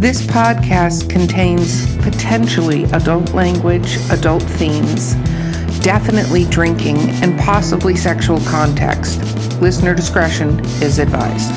[0.00, 5.12] This podcast contains potentially adult language, adult themes,
[5.82, 9.20] definitely drinking, and possibly sexual context.
[9.60, 11.50] Listener discretion is advised.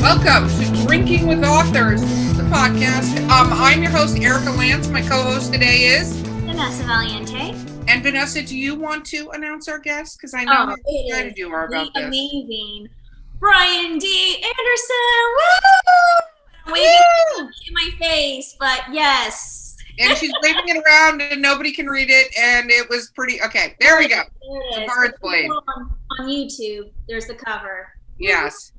[0.00, 2.00] Welcome to Drinking with Authors,
[2.38, 3.14] the podcast.
[3.28, 4.88] Um, I'm your host, Erica Lance.
[4.88, 7.31] My co host today is Vanessa Valiente.
[7.92, 10.16] And Vanessa, do you want to announce our guest?
[10.16, 12.04] Because I know Oh, how excited you are about this.
[12.06, 12.88] amazing
[13.38, 14.36] Brian D.
[14.36, 15.22] Anderson.
[15.36, 16.26] Woo!
[16.64, 19.76] I'm waving in my face, but yes.
[19.98, 23.74] and she's waving it around and nobody can read it and it was pretty okay
[23.78, 24.22] there we go
[24.74, 25.50] There The it is.
[25.50, 27.88] On, on YouTube, there's the cover.
[28.18, 28.72] yes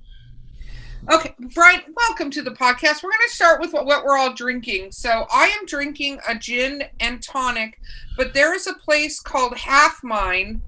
[1.12, 3.04] okay brian welcome to the podcast.
[3.04, 4.92] We're going to start with what, what we're all drinking.
[4.94, 7.80] So i am drinking a gin and tonic
[8.16, 10.62] but there is a place called half mine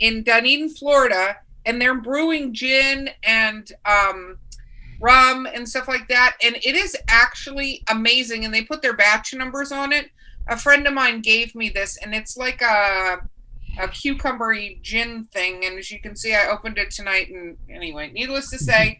[0.00, 4.38] in dunedin florida and they're brewing gin and um
[5.02, 6.36] rum and stuff like that.
[6.42, 10.10] And it is actually amazing and they put their batch numbers on it.
[10.48, 13.18] A friend of mine gave me this and it's like a
[13.80, 15.64] a cucumbery gin thing.
[15.64, 18.98] And as you can see i opened it tonight and anyway needless to say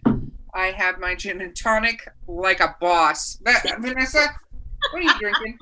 [0.55, 4.29] i have my gin and tonic like a boss But, vanessa
[4.91, 5.59] what are you drinking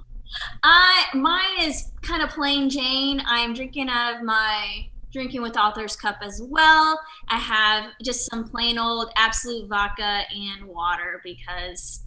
[0.63, 3.23] I uh, mine is kind of plain Jane.
[3.27, 7.01] I'm drinking out of my drinking with authors cup as well.
[7.29, 12.05] I have just some plain old Absolut vodka and water because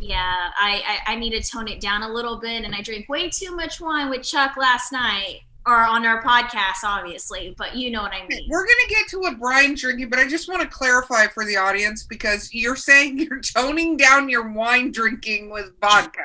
[0.00, 3.08] yeah, I, I I need to tone it down a little bit and I drank
[3.08, 7.90] way too much wine with Chuck last night or on our podcast obviously, but you
[7.90, 8.46] know what I mean.
[8.48, 11.44] we're going to get to what brian's drinking but i just want to clarify for
[11.44, 16.20] the audience because you're saying you're toning down your wine drinking with vodka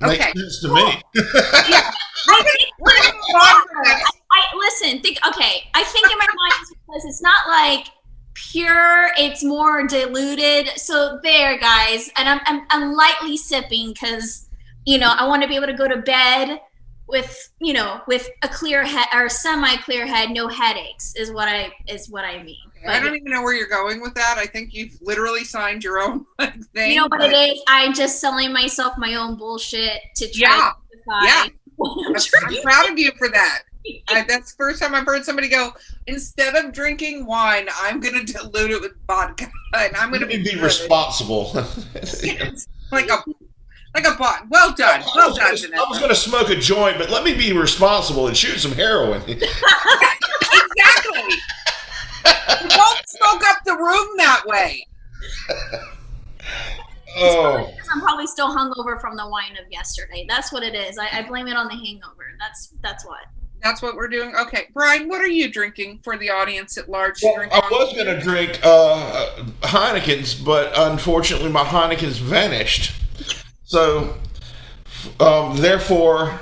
[0.00, 0.32] Makes Okay.
[0.36, 0.82] sense to me.
[1.14, 1.90] yeah
[2.28, 2.48] we're gonna,
[2.80, 4.02] we're gonna move on from that.
[4.30, 5.00] I listen.
[5.00, 5.18] Think.
[5.26, 7.86] Okay, I think in my mind it's because it's not like
[8.34, 9.08] pure.
[9.16, 10.68] It's more diluted.
[10.78, 14.48] So there, guys, and I'm I'm, I'm lightly sipping because
[14.84, 16.60] you know I want to be able to go to bed
[17.08, 21.48] with you know with a clear head or semi clear head, no headaches is what
[21.48, 22.56] I is what I mean.
[22.86, 24.36] I don't even know where you're going with that.
[24.38, 26.90] I think you've literally signed your own thing.
[26.90, 27.62] you know what but- it is?
[27.66, 31.46] I'm just selling myself my own bullshit to try Yeah, to justify yeah.
[32.48, 33.62] I'm I'm, proud of you for that.
[34.08, 35.72] I, that's the first time I've heard somebody go,
[36.06, 39.50] instead of drinking wine, I'm going to dilute it with vodka.
[39.74, 41.52] And I'm going to be, be responsible.
[42.92, 43.22] like a
[43.96, 44.46] like a bot.
[44.50, 45.02] Well done.
[45.02, 47.34] I Well was done, gonna- I was going to smoke a joint, but let me
[47.34, 49.22] be responsible and shoot some heroin.
[50.78, 51.36] Exactly.
[52.68, 54.86] Don't smoke up the room that way.
[57.18, 60.26] oh, I'm probably still hungover from the wine of yesterday.
[60.28, 60.98] That's what it is.
[60.98, 62.26] I, I blame it on the hangover.
[62.38, 63.20] That's that's what.
[63.62, 64.34] That's what we're doing.
[64.36, 67.20] Okay, Brian, what are you drinking for the audience at large?
[67.22, 67.70] well, I on?
[67.70, 72.92] was going to drink uh, Heineken's, but unfortunately my Heineken's vanished.
[73.66, 74.14] So,
[75.18, 76.38] um, therefore,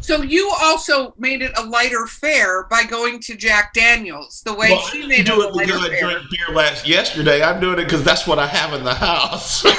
[0.00, 4.70] So you also made it a lighter fare by going to Jack Daniels, the way
[4.70, 7.42] well, she made it do it lighter because I drank beer last yesterday.
[7.42, 9.64] I'm doing it because that's what I have in the house.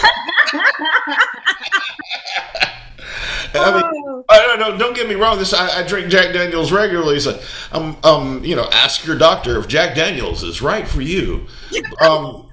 [3.53, 4.77] I mean, I don't know.
[4.77, 5.37] Don't get me wrong.
[5.37, 7.19] This I, I drink Jack Daniels regularly.
[7.19, 7.39] So,
[7.71, 11.47] um, um, you know, ask your doctor if Jack Daniels is right for you.
[12.01, 12.48] Um,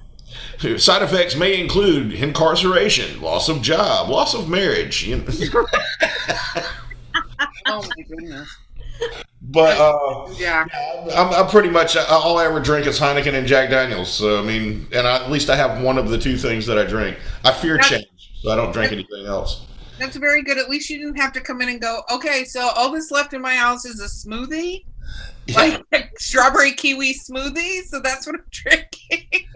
[0.77, 5.03] side effects may include incarceration, loss of job, loss of marriage.
[5.05, 5.65] You know.
[7.69, 8.57] Oh my goodness.
[9.41, 10.65] but uh, Yeah.
[11.15, 14.11] I'm, I'm pretty much all I ever drink is Heineken and Jack Daniels.
[14.11, 16.79] So I mean, and I, at least I have one of the two things that
[16.79, 17.17] I drink.
[17.43, 19.65] I fear That's- change, so I don't drink anything else.
[19.99, 20.57] That's very good.
[20.57, 23.33] At least you didn't have to come in and go, okay, so all that's left
[23.33, 24.85] in my house is a smoothie,
[25.47, 25.79] Yeah.
[25.91, 27.83] like strawberry kiwi smoothie.
[27.83, 29.47] So that's what I'm drinking.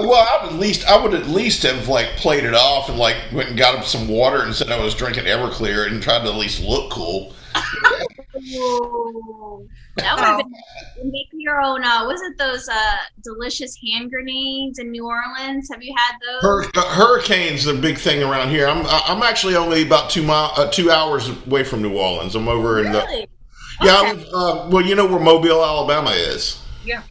[0.00, 2.98] Well, I would at least I would at least have like played it off and
[2.98, 6.24] like went and got him some water and said I was drinking Everclear and tried
[6.24, 7.34] to at least look cool.
[8.34, 9.66] Whoa.
[9.96, 11.84] That would have been make your own.
[11.84, 15.68] Uh, was it those uh, delicious hand grenades in New Orleans?
[15.70, 16.40] Have you had those?
[16.40, 18.66] Hur- uh, hurricanes are a big thing around here.
[18.66, 22.34] I'm I'm actually only about two mile uh, two hours away from New Orleans.
[22.34, 23.28] I'm over in the really?
[23.84, 24.12] Yeah.
[24.12, 24.26] Okay.
[24.32, 26.62] uh, well, you know where Mobile, Alabama is.
[26.84, 27.02] Yeah.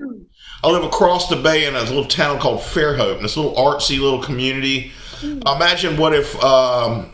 [0.64, 4.00] I live across the bay in a little town called Fairhope, and this little artsy
[4.00, 4.92] little community.
[5.24, 7.10] Imagine what if um,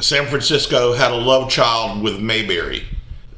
[0.00, 2.84] San Francisco had a love child with Mayberry.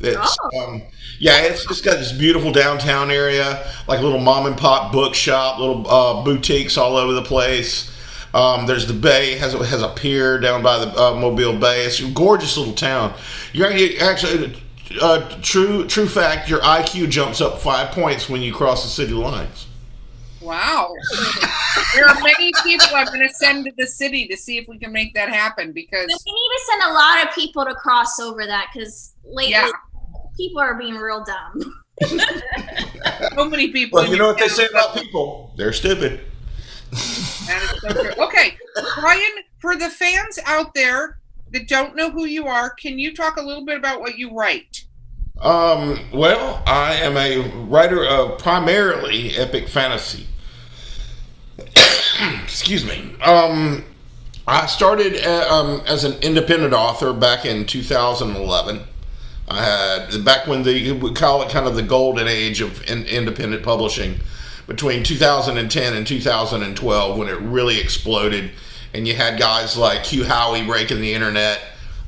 [0.00, 0.82] It's, um,
[1.20, 5.60] yeah, it's just got this beautiful downtown area, like a little mom and pop bookshop,
[5.60, 7.88] little uh, boutiques all over the place.
[8.34, 11.84] Um, there's the bay has has a pier down by the uh, Mobile Bay.
[11.84, 13.14] It's a gorgeous little town.
[13.52, 14.61] You're actually
[15.00, 16.48] uh, true true fact.
[16.48, 19.66] Your IQ jumps up five points when you cross the city lines.
[20.40, 20.92] Wow.
[21.94, 24.76] there are many people I'm going to send to the city to see if we
[24.78, 28.18] can make that happen because we need to send a lot of people to cross
[28.18, 29.70] over that because lately Yeah.
[30.36, 31.82] people are being real dumb.
[33.34, 34.00] so many people.
[34.00, 35.52] Well, you know what they say about people?
[35.56, 36.20] They're stupid.
[36.90, 38.24] That is so true.
[38.24, 38.56] Okay,
[39.00, 41.18] Brian, for the fans out there
[41.52, 44.34] that don't know who you are, can you talk a little bit about what you
[44.34, 44.86] write?
[45.40, 50.26] Um, well, I am a writer of primarily epic fantasy.
[52.44, 53.16] Excuse me.
[53.20, 53.84] Um,
[54.46, 58.80] I started uh, um, as an independent author back in 2011.
[59.48, 63.04] I had back when the we call it kind of the golden age of in,
[63.04, 64.20] independent publishing
[64.66, 68.52] between 2010 and 2012 when it really exploded,
[68.94, 71.60] and you had guys like Hugh Howey breaking the internet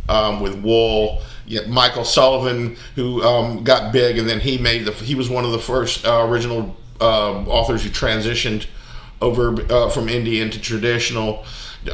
[0.08, 1.22] um, with Wool.
[1.68, 5.52] Michael Sullivan who um, got big, and then he made the he was one of
[5.52, 8.66] the first uh, original uh, authors who transitioned
[9.20, 11.44] over uh, from indie into traditional.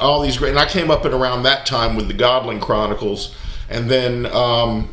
[0.01, 3.35] All these great, and I came up at around that time with the Godling Chronicles,
[3.69, 4.89] and then um,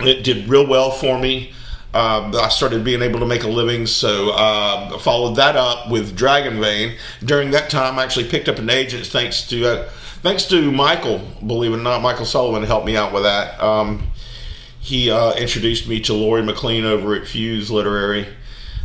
[0.00, 1.52] it did real well for me.
[1.94, 6.14] Uh, I started being able to make a living, so uh, followed that up with
[6.16, 6.98] Dragonvein.
[7.24, 9.88] During that time, I actually picked up an agent thanks to uh,
[10.20, 11.20] thanks to Michael.
[11.46, 13.58] Believe it or not, Michael Sullivan helped me out with that.
[13.62, 14.08] Um,
[14.78, 18.26] he uh, introduced me to Laurie McLean over at Fuse Literary,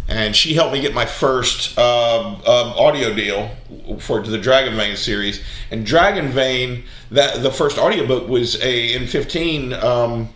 [0.08, 3.52] and she helped me get my first uh, audio deal
[4.00, 5.44] for the Dragonvein series.
[5.72, 9.74] And Dragonvein, that the first audiobook was a in fifteen.
[9.74, 10.30] Um,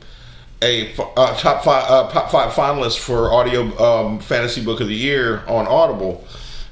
[0.61, 4.95] a uh, top five uh, top five finalist for audio um, fantasy book of the
[4.95, 6.25] year on Audible.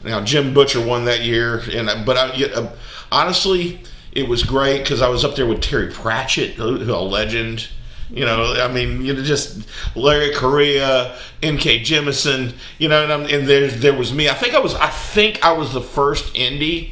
[0.03, 2.71] Now Jim Butcher won that year, and but I, uh,
[3.11, 7.67] honestly, it was great because I was up there with Terry Pratchett, who, a legend.
[8.09, 11.79] You know, I mean, you know, just Larry Correia, N.K.
[11.79, 12.53] Jemisin.
[12.77, 14.29] You know, and, I'm, and there there was me.
[14.29, 16.91] I think I was I think I was the first indie.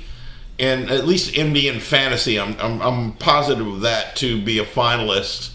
[0.59, 4.63] And at least indie and fantasy, I'm, I'm, I'm positive of that to be a
[4.63, 5.49] finalist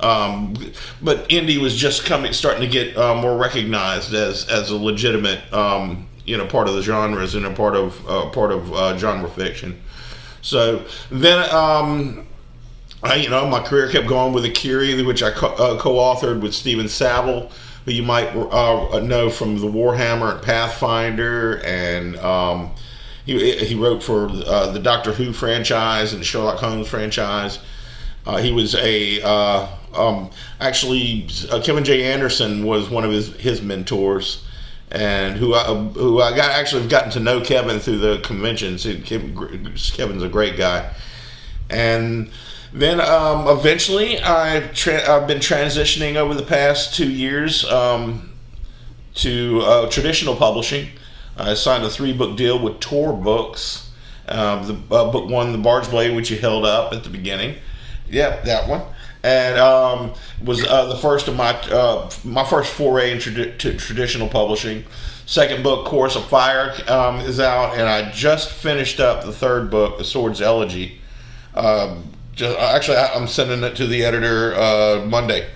[0.00, 0.54] um,
[1.00, 5.40] but indie was just coming, starting to get uh, more recognized as as a legitimate,
[5.52, 8.98] um, you know, part of the genres and a part of uh, part of uh,
[8.98, 9.80] genre fiction.
[10.42, 12.26] So then, um,
[13.02, 16.54] I, you know, my career kept going with Akiri, which I co- uh, co-authored with
[16.54, 17.50] Steven Savile,
[17.84, 22.70] who you might uh, know from the Warhammer and Pathfinder, and um,
[23.24, 27.58] he he wrote for uh, the Doctor Who franchise and the Sherlock Holmes franchise.
[28.26, 32.04] Uh, he was a uh, um, actually uh, Kevin J.
[32.04, 34.44] Anderson was one of his his mentors,
[34.90, 38.84] and who I, who I got actually have gotten to know Kevin through the conventions.
[38.84, 40.92] Kevin's a great guy,
[41.70, 42.30] and
[42.72, 48.32] then um, eventually I tra- I've been transitioning over the past two years um,
[49.14, 50.88] to uh, traditional publishing.
[51.36, 53.90] I signed a three book deal with Tor Books.
[54.28, 57.56] Um, the uh, book one, The Bard's Blade, which you held up at the beginning.
[58.10, 58.82] Yep, that one.
[59.26, 60.14] And um,
[60.44, 64.84] was uh, the first of my uh, my first foray into tradi- traditional publishing.
[65.26, 69.68] Second book, Curse of Fire, um, is out, and I just finished up the third
[69.68, 71.00] book, The Sword's Elegy.
[71.54, 75.48] Um, just actually, I- I'm sending it to the editor uh, Monday.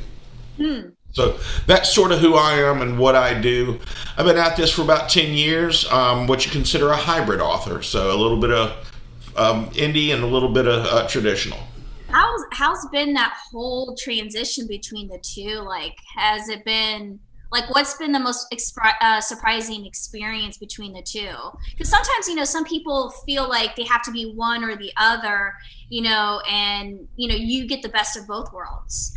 [1.12, 3.78] So that's sort of who I am and what I do.
[4.16, 7.82] I've been at this for about 10 years, um, what you consider a hybrid author.
[7.82, 8.70] So a little bit of
[9.36, 11.58] um, indie and a little bit of uh, traditional.
[12.12, 15.60] How's how's been that whole transition between the two?
[15.60, 17.20] Like, has it been
[17.52, 21.32] like what's been the most expri- uh, surprising experience between the two?
[21.70, 24.92] Because sometimes you know some people feel like they have to be one or the
[24.96, 25.54] other,
[25.88, 29.16] you know, and you know you get the best of both worlds.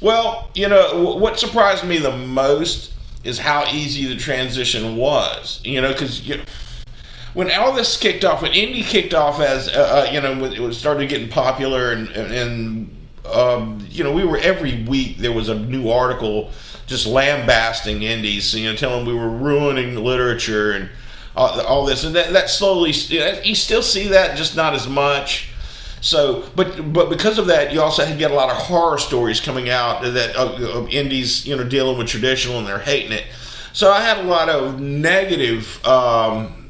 [0.00, 2.92] Well, you know, what surprised me the most
[3.24, 5.60] is how easy the transition was.
[5.64, 6.40] You know, because you
[7.36, 10.72] when all this kicked off, when indie kicked off as uh, uh, you know, it
[10.72, 12.96] started getting popular, and and,
[13.30, 16.50] um, you know, we were every week there was a new article
[16.86, 20.88] just lambasting indies, you know, telling we were ruining literature and
[21.34, 25.50] all, all this, and that, that slowly you still see that, just not as much.
[26.00, 29.68] So, but but because of that, you also get a lot of horror stories coming
[29.68, 33.24] out that of, of indies, you know, dealing with traditional and they're hating it.
[33.74, 35.84] So I had a lot of negative.
[35.84, 36.62] Um,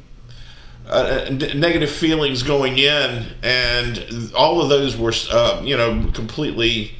[0.89, 6.95] uh, n- negative feelings going in, and all of those were, uh, you know, completely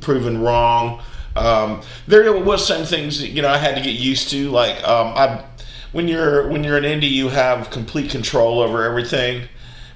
[0.00, 1.00] proven wrong.
[1.36, 5.08] Um, there was some things you know I had to get used to, like um,
[5.16, 5.44] I,
[5.92, 9.48] when you're when you're an indie, you have complete control over everything.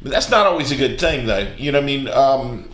[0.02, 1.46] But that's not always a good thing, though.
[1.56, 2.68] You know, I mean, um,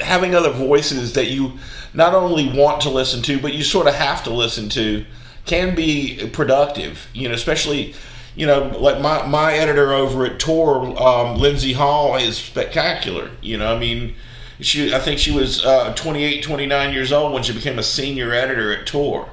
[0.00, 1.52] having other voices that you
[1.94, 5.04] not only want to listen to, but you sort of have to listen to,
[5.46, 7.08] can be productive.
[7.14, 7.94] You know, especially
[8.38, 13.32] you know, like my, my editor over at Tor, um, Lindsey Hall, is spectacular.
[13.42, 14.14] You know, I mean,
[14.60, 18.32] she I think she was uh, 28, 29 years old when she became a senior
[18.32, 19.28] editor at Tor,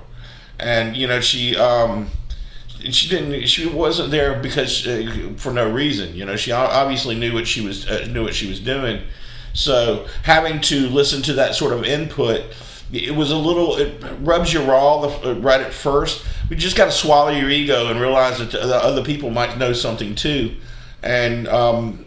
[0.59, 2.09] and you know she um,
[2.89, 6.15] she didn't she wasn't there because uh, for no reason.
[6.15, 9.03] You know, she obviously knew what she was uh, knew what she was doing.
[9.53, 12.41] So having to listen to that sort of input,
[12.91, 16.25] it was a little it rubs you raw uh, right at first.
[16.49, 19.73] You just got to swallow your ego and realize that the other people might know
[19.73, 20.55] something too,
[21.01, 22.05] and um,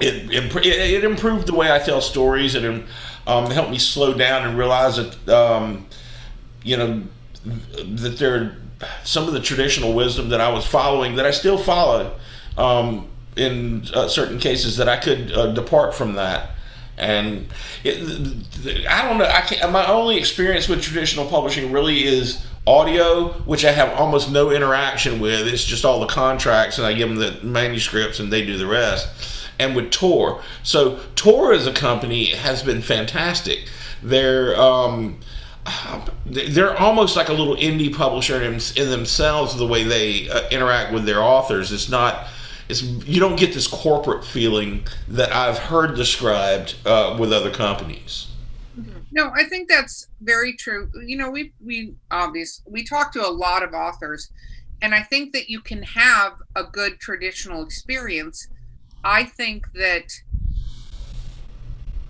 [0.00, 2.84] it, it, it improved the way I tell stories and
[3.26, 5.86] um, helped me slow down and realize that um,
[6.62, 7.02] you know
[7.44, 8.56] that there
[9.04, 12.18] some of the traditional wisdom that I was following that I still follow
[12.56, 16.50] um, in uh, certain cases that I could uh, depart from that.
[16.96, 17.48] And
[17.82, 19.24] it, I don't know.
[19.24, 24.30] I can't, my only experience with traditional publishing really is audio, which I have almost
[24.30, 25.46] no interaction with.
[25.46, 28.66] It's just all the contracts, and I give them the manuscripts, and they do the
[28.66, 29.08] rest.
[29.58, 33.68] And with Tor, so Tor as a company has been fantastic.
[34.02, 35.20] They're um,
[36.26, 40.92] they're almost like a little indie publisher in, in themselves the way they uh, interact
[40.92, 42.26] with their authors it's not
[42.68, 48.26] it's you don't get this corporate feeling that i've heard described uh, with other companies
[49.14, 50.90] no i think that's very true.
[51.06, 54.30] You know we we obvious we talk to a lot of authors
[54.82, 58.48] and i think that you can have a good traditional experience.
[59.06, 60.08] I think that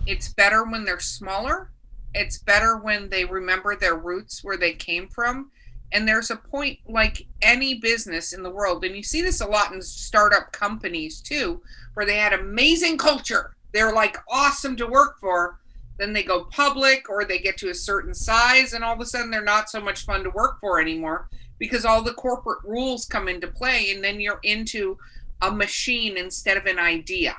[0.06, 1.70] it's better when they're smaller
[2.14, 5.50] it's better when they remember their roots where they came from
[5.92, 9.46] and there's a point like any business in the world and you see this a
[9.46, 11.60] lot in startup companies too
[11.94, 13.54] where they had amazing culture.
[13.72, 15.58] They're like awesome to work for
[15.98, 19.06] then they go public or they get to a certain size and all of a
[19.06, 23.06] sudden they're not so much fun to work for anymore because all the corporate rules
[23.06, 24.96] come into play and then you're into
[25.42, 27.36] a machine instead of an idea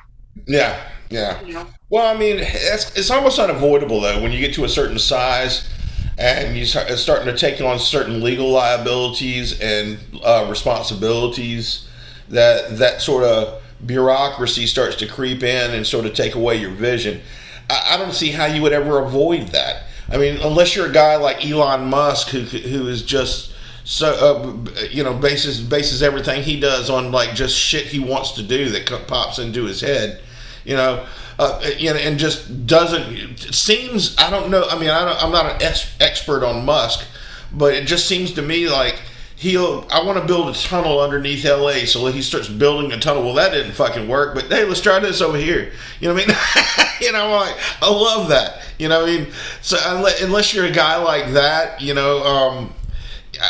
[0.47, 1.41] yeah, yeah.
[1.43, 1.67] You know?
[1.89, 5.69] Well, I mean, it's, it's almost unavoidable though when you get to a certain size
[6.17, 11.87] and you start starting to take on certain legal liabilities and uh, responsibilities
[12.29, 16.71] that that sort of bureaucracy starts to creep in and sort of take away your
[16.71, 17.21] vision.
[17.69, 19.83] I, I don't see how you would ever avoid that.
[20.09, 23.53] I mean, unless you're a guy like Elon Musk who who is just
[23.83, 28.31] so uh, you know bases bases everything he does on like just shit he wants
[28.33, 30.21] to do that pops into his head
[30.65, 31.05] you know,
[31.37, 31.61] uh,
[31.93, 33.37] know, and just doesn't.
[33.53, 34.65] seems I don't know.
[34.67, 37.05] I mean, I am not an ex- expert on Musk,
[37.53, 39.01] but it just seems to me like
[39.35, 39.85] he'll.
[39.89, 41.85] I want to build a tunnel underneath L.A.
[41.85, 43.23] So he starts building a tunnel.
[43.23, 44.35] Well, that didn't fucking work.
[44.35, 45.71] But hey, let's try this over here.
[45.99, 46.87] You know what I mean?
[47.01, 48.61] you know, like I love that.
[48.79, 49.27] You know what I mean?
[49.61, 52.23] So unless, you're a guy like that, you know.
[52.23, 52.73] Um,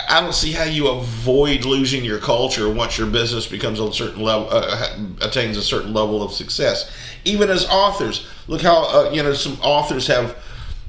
[0.10, 4.24] I don't see how you avoid losing your culture once your business becomes a certain
[4.24, 6.92] level, uh, attains a certain level of success
[7.26, 8.26] even as authors.
[8.48, 10.38] Look how uh, you know some authors have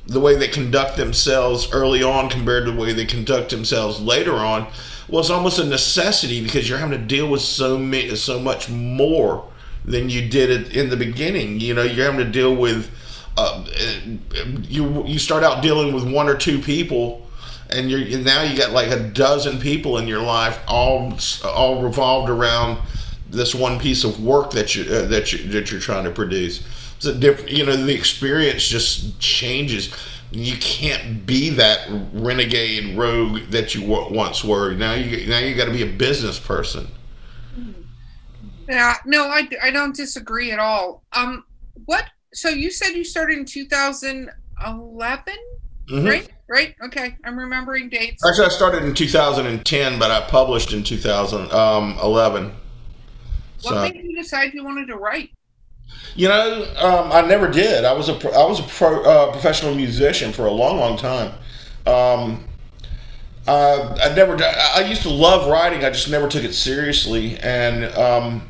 [0.06, 4.34] the way they conduct themselves early on compared to the way they conduct themselves later
[4.34, 4.68] on.
[5.08, 9.48] was almost a necessity because you're having to deal with so many, so much more
[9.84, 11.60] than you did it in the beginning.
[11.60, 12.90] You know, you're having to deal with.
[13.38, 13.64] Uh,
[14.62, 17.28] you you start out dealing with one or two people,
[17.68, 22.30] and you're now you got like a dozen people in your life, all all revolved
[22.30, 22.78] around
[23.28, 26.66] this one piece of work that you uh, that you that you're trying to produce.
[26.96, 29.94] It's a different, you know, the experience just changes.
[30.30, 34.74] You can't be that renegade rogue that you once were.
[34.74, 36.88] Now you now you got to be a business person.
[38.68, 41.04] Yeah, no, I, I don't disagree at all.
[41.12, 41.44] Um,
[41.84, 42.04] what?
[42.34, 45.34] So you said you started in 2011,
[45.88, 46.06] mm-hmm.
[46.06, 46.28] right?
[46.48, 46.74] Right.
[46.84, 48.24] Okay, I'm remembering dates.
[48.24, 52.44] Actually, I started in 2010, but I published in 2011.
[52.46, 52.54] What
[53.62, 55.30] so, made you decide you wanted to write?
[56.14, 57.84] You know, um, I never did.
[57.84, 61.32] I was a I was a pro, uh, professional musician for a long, long time.
[61.86, 62.46] Um,
[63.48, 64.36] I never.
[64.42, 65.84] I used to love writing.
[65.84, 68.48] I just never took it seriously, and um,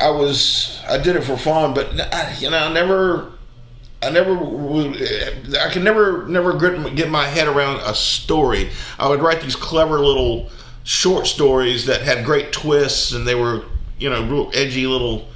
[0.00, 0.80] I was.
[0.88, 3.32] I did it for fun, but I, you know, I never.
[4.02, 4.32] I never.
[5.60, 6.58] I can never, never
[6.90, 8.70] get my head around a story.
[8.98, 10.50] I would write these clever little
[10.84, 13.64] short stories that had great twists, and they were
[13.98, 15.28] you know real edgy little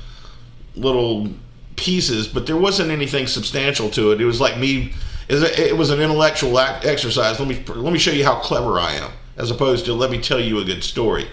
[0.76, 1.28] little
[1.76, 4.21] pieces, but there wasn't anything substantial to it.
[4.21, 4.92] It was like me.
[5.28, 7.40] It was an intellectual exercise.
[7.40, 10.21] Let me let me show you how clever I am, as opposed to let me
[10.21, 11.26] tell you a good story.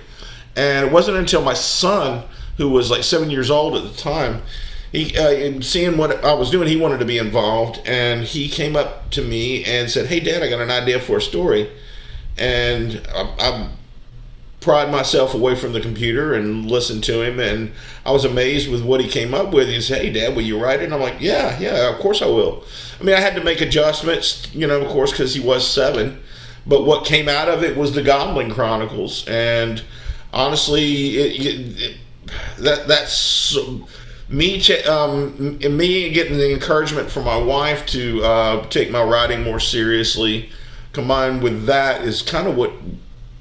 [0.56, 2.24] And it wasn't until my son,
[2.58, 4.42] who was like seven years old at the time,
[4.92, 8.48] he uh, in seeing what I was doing, he wanted to be involved, and he
[8.48, 11.70] came up to me and said, "Hey, Dad, I got an idea for a story,"
[12.38, 13.70] and I, I
[14.64, 17.72] pried myself away from the computer and listened to him, and
[18.06, 19.68] I was amazed with what he came up with.
[19.68, 22.22] He said, "Hey, Dad, will you write it?" And I'm like, "Yeah, yeah, of course
[22.22, 22.64] I will."
[23.00, 26.22] I mean, I had to make adjustments, you know, of course, because he was seven,
[26.66, 29.84] but what came out of it was the Godling Chronicles, and
[30.32, 31.98] honestly, it, it, it,
[32.60, 33.58] that that's
[34.30, 39.60] me um, me getting the encouragement from my wife to uh, take my writing more
[39.60, 40.50] seriously
[40.94, 42.72] combined with that is kind of what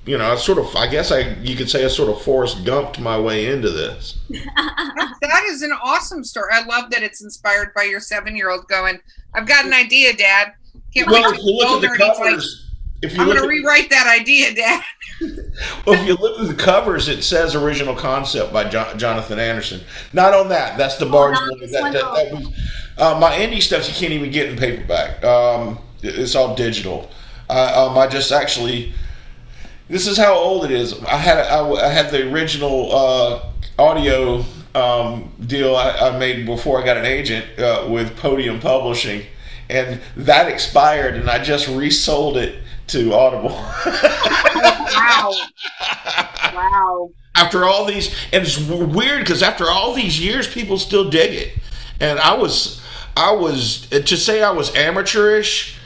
[0.04, 2.64] you know, I sort of, I guess I, you could say I sort of Forrest
[2.64, 4.18] Gumped my way into this.
[4.30, 6.50] that is an awesome story.
[6.52, 8.98] I love that it's inspired by your seven-year-old going,
[9.34, 10.54] "I've got an idea, Dad."
[10.92, 14.08] Can't well, if you look at the covers, if you I'm going to rewrite that
[14.08, 14.82] idea, Dad.
[15.86, 19.80] well, if you look at the covers, it says original concept by jo- Jonathan Anderson.
[20.12, 20.76] Not on that.
[20.76, 22.48] That's the Barge oh, that, that, that, that, was
[22.98, 23.88] uh, my indie stuff.
[23.88, 25.22] You can't even get in paperback.
[25.22, 27.08] Um, it's all digital.
[27.48, 28.94] Uh, um, I just actually.
[29.92, 30.98] This is how old it is.
[31.02, 33.44] I had I, I had the original uh,
[33.78, 34.42] audio
[34.74, 39.26] um, deal I, I, made before I got an agent uh, with Podium Publishing,
[39.68, 43.50] and that expired, and I just resold it to Audible.
[43.50, 45.34] wow.
[46.54, 47.10] Wow.
[47.36, 51.58] After all these, and it's weird because after all these years, people still dig it.
[52.00, 52.80] And I was,
[53.14, 55.76] I was to say I was amateurish.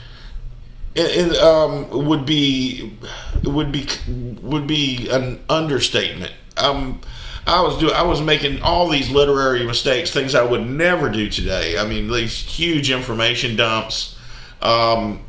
[0.97, 2.97] It, it um, would be
[3.43, 3.87] would be
[4.41, 6.33] would be an understatement.
[6.57, 7.01] Um,
[7.45, 11.29] I was doing I was making all these literary mistakes, things I would never do
[11.29, 11.77] today.
[11.77, 14.17] I mean, these huge information dumps.
[14.61, 15.23] Um,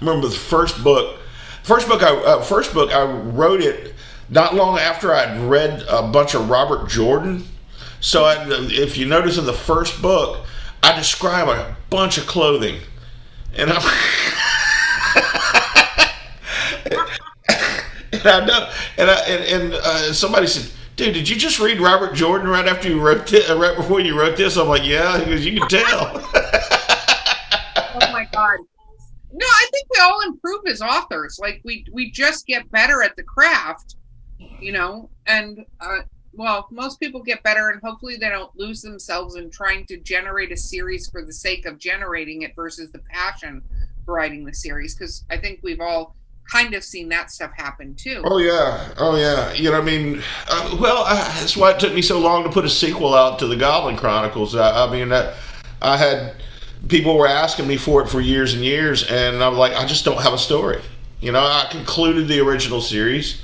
[0.00, 1.18] remember the first book.
[1.62, 3.94] First book I uh, first book I wrote it
[4.28, 7.46] not long after I'd read a bunch of Robert Jordan.
[8.00, 10.44] So I, if you notice in the first book,
[10.82, 12.80] I describe a bunch of clothing,
[13.54, 13.82] and I'm.
[18.24, 21.80] and I know, and I, and, and uh, somebody said, "Dude, did you just read
[21.80, 25.18] Robert Jordan right after you wrote this, right before you wrote this?" I'm like, "Yeah,"
[25.18, 26.12] because you can tell.
[27.94, 28.58] oh my god!
[29.32, 31.38] No, I think we all improve as authors.
[31.40, 33.96] Like we we just get better at the craft,
[34.60, 35.10] you know.
[35.26, 36.00] And uh,
[36.32, 40.52] well, most people get better, and hopefully they don't lose themselves in trying to generate
[40.52, 43.62] a series for the sake of generating it versus the passion
[44.04, 44.94] for writing the series.
[44.94, 46.16] Because I think we've all
[46.50, 48.22] kind of seen that stuff happen too.
[48.24, 49.52] Oh yeah, oh yeah.
[49.52, 52.50] You know, I mean, uh, well, uh, that's why it took me so long to
[52.50, 54.54] put a sequel out to the Godling Chronicles.
[54.54, 55.36] I, I mean, uh,
[55.80, 56.34] I had
[56.88, 60.04] people were asking me for it for years and years, and I'm like, I just
[60.04, 60.80] don't have a story.
[61.20, 63.42] You know, I concluded the original series.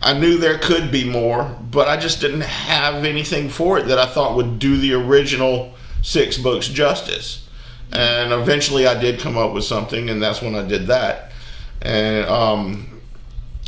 [0.00, 3.98] I knew there could be more, but I just didn't have anything for it that
[3.98, 7.48] I thought would do the original six books justice.
[7.90, 11.27] And eventually I did come up with something, and that's when I did that.
[11.82, 13.00] And, um,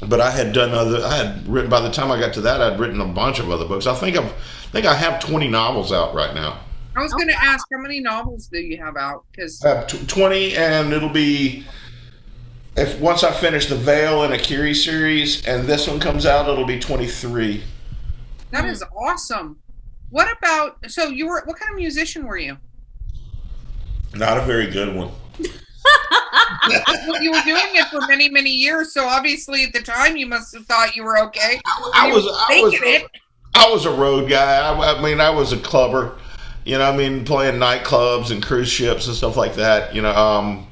[0.06, 2.60] but I had done other, I had written, by the time I got to that,
[2.60, 3.86] I'd written a bunch of other books.
[3.86, 6.60] I think I've, I think I have 20 novels out right now.
[6.96, 9.24] I was going to ask how many novels do you have out?
[9.30, 11.64] Because I have t- twenty, and it'll be
[12.76, 16.66] if once I finish the Vale and Akiri series, and this one comes out, it'll
[16.66, 17.62] be twenty three.
[18.50, 19.60] That is awesome.
[20.10, 22.58] What about so you were what kind of musician were you?
[24.14, 25.12] Not a very good one.
[27.08, 30.26] Well, you were doing it for many many years, so obviously at the time you
[30.26, 31.60] must have thought you were okay.
[31.94, 33.10] I was I was I was,
[33.54, 34.58] I was a road guy.
[34.58, 36.16] I, I mean, I was a clubber.
[36.64, 39.94] You know, I mean, playing nightclubs and cruise ships and stuff like that.
[39.94, 40.66] You know, um,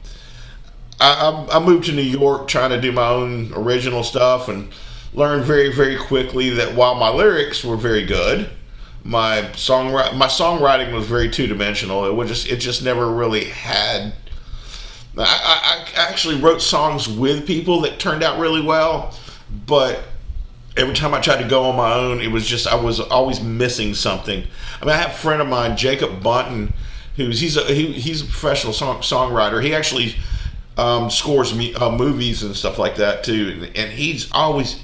[1.01, 4.71] I, I moved to New York trying to do my own original stuff and
[5.15, 8.51] learned very, very quickly that while my lyrics were very good,
[9.05, 12.05] my song my songwriting was very two dimensional.
[12.05, 14.13] It was just it just never really had.
[15.27, 19.15] I, I, actually wrote songs with people that turned out really well,
[19.67, 20.01] but
[20.77, 23.41] every time I tried to go on my own, it was just I was always
[23.41, 24.45] missing something.
[24.81, 26.73] I mean, I have a friend of mine, Jacob Bunton,
[27.17, 29.63] who's he's a he, he's a professional song, songwriter.
[29.63, 30.15] He actually
[30.77, 34.81] um, scores me, uh, movies and stuff like that too, and, and he's always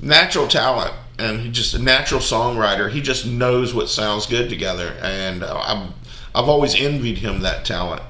[0.00, 2.90] natural talent and just a natural songwriter.
[2.90, 5.94] He just knows what sounds good together, and uh, I'm
[6.34, 8.02] I've always envied him that talent.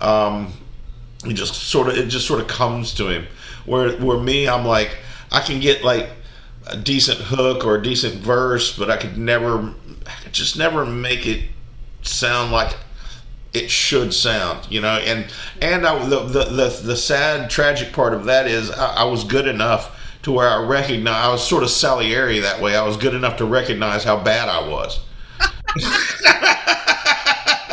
[0.00, 0.52] Um,
[1.24, 3.26] he just sort of it just sort of comes to him.
[3.64, 4.98] Where where me, I'm like
[5.30, 6.08] I can get like
[6.66, 9.74] a decent hook or a decent verse, but I could never,
[10.06, 11.48] I could just never make it
[12.02, 12.76] sound like
[13.52, 14.96] it should sound, you know.
[14.98, 19.04] And and I, the, the, the the sad, tragic part of that is I, I
[19.04, 22.76] was good enough to where I recognize I was sort of Salieri that way.
[22.76, 25.00] I was good enough to recognize how bad I was.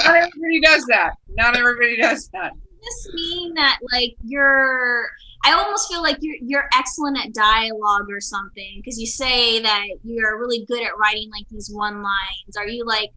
[0.05, 1.12] Not everybody does that.
[1.35, 2.53] Not everybody does that.
[2.81, 5.09] Does this mean that like you're?
[5.45, 9.85] I almost feel like you're you're excellent at dialogue or something because you say that
[10.03, 12.57] you're really good at writing like these one lines.
[12.57, 13.09] Are you like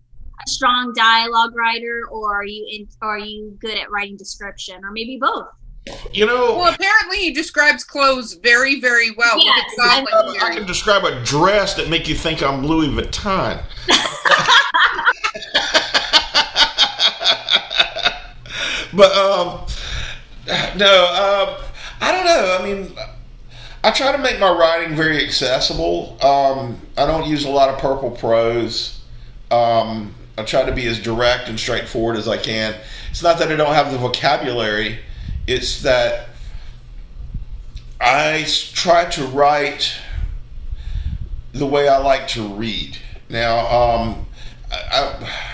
[0.44, 4.84] a strong dialogue writer, or are you in, or are you good at writing description,
[4.84, 5.46] or maybe both?
[6.12, 9.36] You know, Well, apparently he describes clothes very, very well.
[9.36, 12.64] Look Yes, at Scotland uh, I can describe a dress that make you think I'm
[12.64, 13.60] Louis Vuitton.
[18.94, 19.66] but um,
[20.76, 21.64] no, um,
[22.00, 22.58] I don't know.
[22.60, 22.96] I mean,
[23.84, 26.16] I try to make my writing very accessible.
[26.22, 29.00] Um, I don't use a lot of purple prose.
[29.50, 32.74] Um, I try to be as direct and straightforward as I can.
[33.10, 34.98] It's not that I don't have the vocabulary.
[35.46, 36.28] It's that
[38.00, 39.94] I try to write
[41.52, 42.96] the way I like to read.
[43.28, 44.26] Now, um,
[44.70, 45.51] I, I,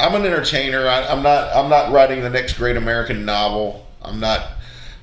[0.00, 0.86] I'm an entertainer.
[0.86, 1.54] I, I'm not.
[1.54, 3.86] I'm not writing the next great American novel.
[4.02, 4.52] I'm not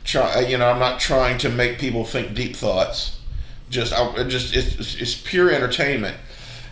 [0.04, 0.50] trying.
[0.50, 3.20] You know, I'm not trying to make people think deep thoughts.
[3.70, 6.16] Just, I, just it's, it's- pure entertainment.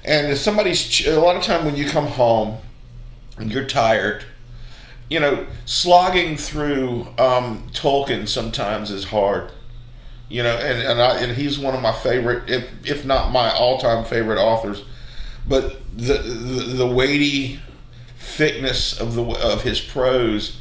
[0.04, 2.60] And if somebody's a lot of time when you come home
[3.38, 4.24] and you're tired,
[5.10, 9.52] you know, slogging through um, Tolkien sometimes is hard
[10.30, 13.52] you know, and and, I, and he's one of my favorite, if if not my
[13.52, 14.84] all time favorite authors.
[15.48, 17.60] But the, the the weighty
[18.36, 20.58] thickness of the of his prose,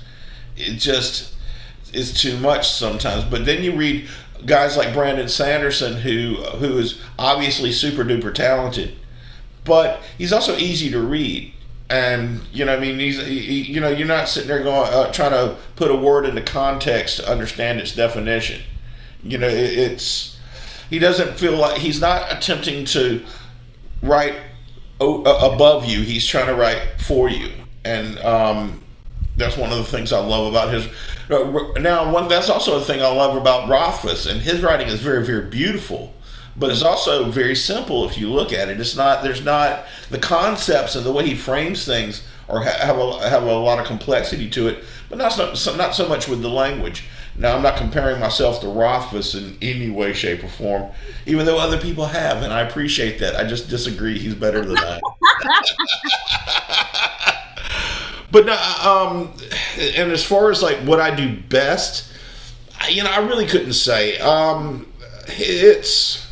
[0.56, 1.34] it just
[1.92, 3.24] is too much sometimes.
[3.24, 4.08] But then you read
[4.46, 8.94] guys like Brandon Sanderson, who who is obviously super duper talented,
[9.64, 11.52] but he's also easy to read.
[11.90, 15.12] And you know, I mean, he's he, you know, you're not sitting there going uh,
[15.12, 18.62] trying to put a word into context to understand its definition.
[19.22, 20.38] You know, it, it's
[20.90, 23.24] he doesn't feel like he's not attempting to
[24.02, 24.34] write
[25.00, 26.02] uh, above you.
[26.02, 27.50] He's trying to write for you,
[27.84, 28.82] and um,
[29.36, 30.86] that's one of the things I love about his.
[31.30, 35.00] Uh, now, one that's also a thing I love about Rothfuss, and his writing is
[35.00, 36.14] very, very beautiful,
[36.56, 38.80] but it's also very simple if you look at it.
[38.80, 43.28] It's not there's not the concepts and the way he frames things or have a
[43.28, 46.50] have a lot of complexity to it, but not so, not so much with the
[46.50, 47.04] language.
[47.36, 50.92] Now, I'm not comparing myself to Rothfuss in any way, shape, or form,
[51.26, 53.34] even though other people have, and I appreciate that.
[53.34, 54.20] I just disagree.
[54.20, 55.00] He's better than I.
[58.34, 59.32] but no, um,
[59.78, 62.10] and as far as like what I do best,
[62.80, 64.18] I- you know, I really couldn't say.
[64.18, 64.92] Um,
[65.28, 66.26] it's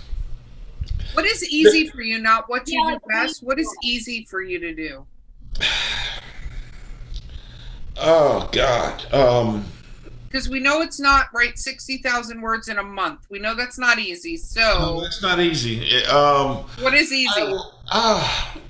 [1.14, 3.44] What is easy for you, not what you Yeah, do best?
[3.44, 5.06] What is easy for you to do?
[7.98, 9.14] oh god.
[9.14, 9.64] Um,
[10.28, 13.20] Because we know it's not write sixty thousand words in a month.
[13.30, 14.36] We know that's not easy.
[14.36, 15.78] So, that's not easy.
[15.84, 17.28] It, um, what is easy?
[17.36, 17.60] I,
[17.92, 18.60] uh,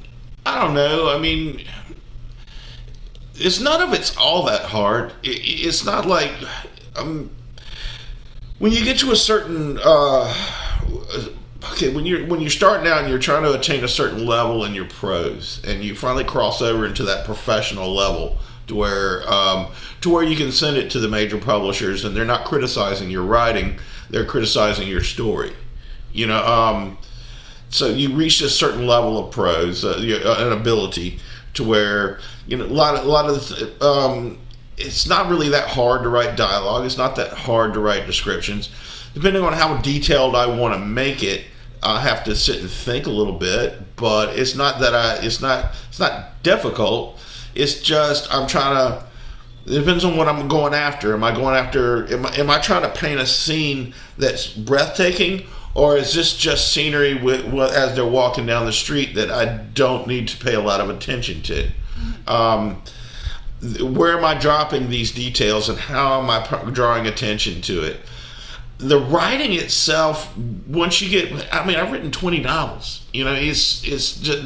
[0.45, 1.09] I don't know.
[1.09, 1.65] I mean,
[3.35, 5.13] it's none of it's all that hard.
[5.23, 6.33] It, it's not like
[6.97, 7.31] um,
[8.59, 10.35] when you get to a certain uh,
[11.73, 14.65] okay when you're when you're starting out and you're trying to attain a certain level
[14.65, 19.69] in your prose, and you finally cross over into that professional level to where um,
[20.01, 23.25] to where you can send it to the major publishers, and they're not criticizing your
[23.25, 23.79] writing;
[24.11, 25.53] they're criticizing your story.
[26.13, 26.45] You know.
[26.45, 26.99] Um,
[27.73, 31.19] so you reach a certain level of prose, uh, uh, an ability
[31.55, 34.39] to where you know a lot of a lot of um,
[34.77, 36.85] it's not really that hard to write dialogue.
[36.85, 38.71] It's not that hard to write descriptions.
[39.15, 41.45] Depending on how detailed I want to make it,
[41.83, 43.97] I have to sit and think a little bit.
[43.97, 45.17] But it's not that I.
[45.25, 45.75] It's not.
[45.89, 47.21] It's not difficult.
[47.55, 49.05] It's just I'm trying to.
[49.65, 51.15] It depends on what I'm going after.
[51.15, 52.13] Am I going after?
[52.13, 56.73] Am I, am I trying to paint a scene that's breathtaking, or is this just
[56.73, 60.55] scenery with, with, as they're walking down the street that I don't need to pay
[60.55, 61.71] a lot of attention to?
[62.27, 62.83] Um,
[63.81, 68.01] where am I dropping these details, and how am I drawing attention to it?
[68.79, 73.07] The writing itself, once you get, I mean, I've written 20 novels.
[73.13, 74.43] You know, it's it's just.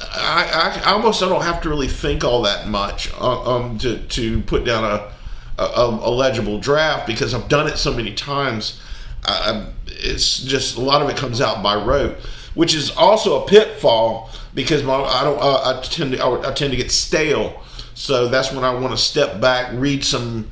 [0.00, 3.98] I, I almost I don't have to really think all that much uh, um, to,
[3.98, 5.12] to put down a,
[5.56, 8.80] a, a legible draft because I've done it so many times.
[9.24, 12.16] I, it's just a lot of it comes out by rote,
[12.54, 16.52] which is also a pitfall because my, I don't uh, I tend to I, I
[16.52, 17.62] tend to get stale.
[17.94, 20.50] So that's when I want to step back, read some.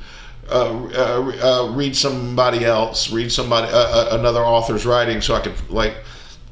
[0.50, 5.40] Uh, uh, uh, read somebody else, read somebody uh, uh, another author's writing, so I
[5.40, 5.94] could like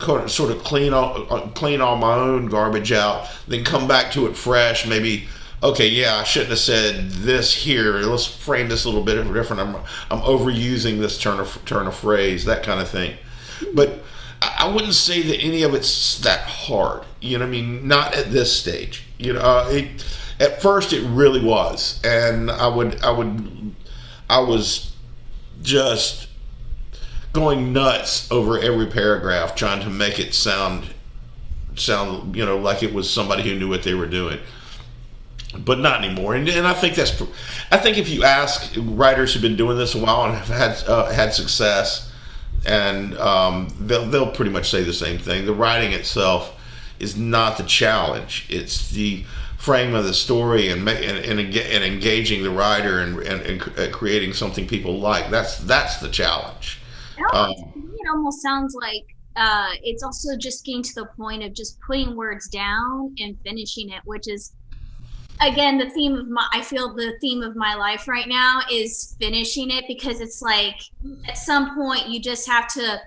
[0.00, 4.36] sort of clean all clean all my own garbage out, then come back to it
[4.36, 4.86] fresh.
[4.86, 5.28] Maybe
[5.62, 7.98] okay, yeah, I shouldn't have said this here.
[7.98, 9.60] Let's frame this a little bit different.
[9.60, 9.76] I'm
[10.10, 13.16] I'm overusing this turn of turn of phrase, that kind of thing.
[13.74, 14.00] But
[14.40, 17.04] I wouldn't say that any of it's that hard.
[17.20, 19.04] You know, what I mean, not at this stage.
[19.18, 20.04] You know, uh, it,
[20.40, 23.74] At first, it really was, and I would, I would,
[24.30, 24.96] I was
[25.60, 26.28] just
[27.34, 30.94] going nuts over every paragraph, trying to make it sound,
[31.76, 34.38] sound, you know, like it was somebody who knew what they were doing.
[35.56, 37.20] But not anymore, and, and I think that's,
[37.72, 40.88] I think if you ask writers who've been doing this a while and have had
[40.88, 42.12] uh, had success,
[42.64, 45.46] and um, they'll they'll pretty much say the same thing.
[45.46, 46.56] The writing itself
[47.00, 49.24] is not the challenge; it's the
[49.56, 54.32] frame of the story and and, and, and engaging the writer and, and, and, creating
[54.32, 55.30] something people like.
[55.30, 56.80] That's that's the challenge.
[57.32, 59.04] Um, it almost sounds like
[59.36, 63.90] uh, it's also just getting to the point of just putting words down and finishing
[63.90, 64.52] it, which is
[65.40, 69.16] again the theme of my i feel the theme of my life right now is
[69.18, 70.80] finishing it because it's like
[71.28, 73.00] at some point you just have to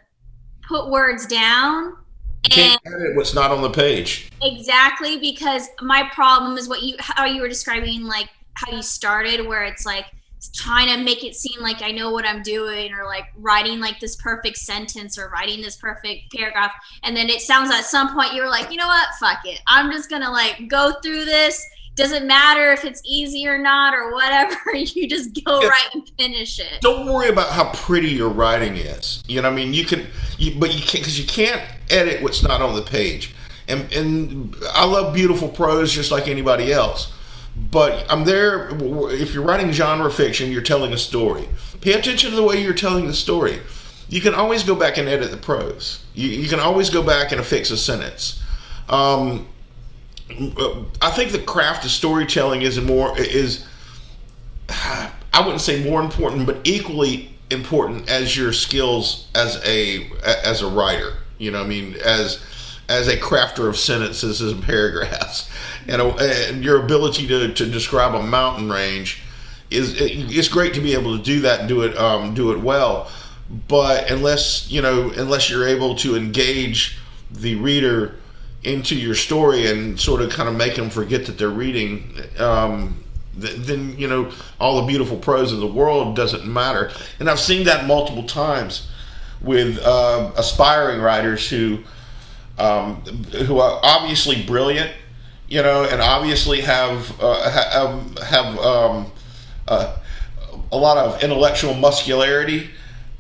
[0.68, 1.96] put words down
[2.44, 6.96] you can't edit what's not on the page exactly because my problem is what you
[7.00, 10.06] how you were describing like how you started where it's like
[10.52, 14.00] trying to make it seem like I know what I'm doing or like writing like
[14.00, 16.74] this perfect sentence or writing this perfect paragraph.
[17.04, 19.08] And then it sounds at some point you're like, you know what?
[19.20, 19.62] Fuck it.
[19.68, 21.66] I'm just going to like go through this
[21.96, 24.56] doesn't matter if it's easy or not or whatever.
[24.74, 25.68] You just go yeah.
[25.68, 26.82] right and finish it.
[26.82, 29.24] Don't worry about how pretty your writing is.
[29.28, 30.06] You know, what I mean, you can,
[30.38, 33.34] you, but you can't because you can't edit what's not on the page.
[33.68, 37.14] And and I love beautiful prose just like anybody else.
[37.56, 38.70] But I'm there.
[39.12, 41.48] If you're writing genre fiction, you're telling a story.
[41.82, 43.60] Pay attention to the way you're telling the story.
[44.10, 46.04] You can always go back and edit the prose.
[46.14, 48.42] You, you can always go back and affix a sentence.
[48.90, 49.48] Um,
[51.02, 53.66] I think the craft of storytelling is more is
[54.70, 60.68] I wouldn't say more important, but equally important as your skills as a as a
[60.68, 61.18] writer.
[61.38, 62.44] You know, I mean, as
[62.90, 65.50] as a crafter of sentences and paragraphs,
[65.88, 69.22] and, a, and your ability to, to describe a mountain range
[69.70, 72.60] is it's great to be able to do that and do it um, do it
[72.60, 73.10] well.
[73.68, 76.98] But unless you know, unless you're able to engage
[77.32, 78.16] the reader
[78.64, 83.04] into your story and sort of kind of make them forget that they're reading, um,
[83.40, 86.92] th- then you know all the beautiful prose of the world doesn't matter.
[87.20, 88.88] And I've seen that multiple times
[89.42, 91.80] with uh, aspiring writers who
[92.58, 92.96] um,
[93.46, 94.92] who are obviously brilliant,
[95.48, 99.12] you know, and obviously have uh, have, have um,
[99.68, 99.98] uh,
[100.72, 102.70] a lot of intellectual muscularity,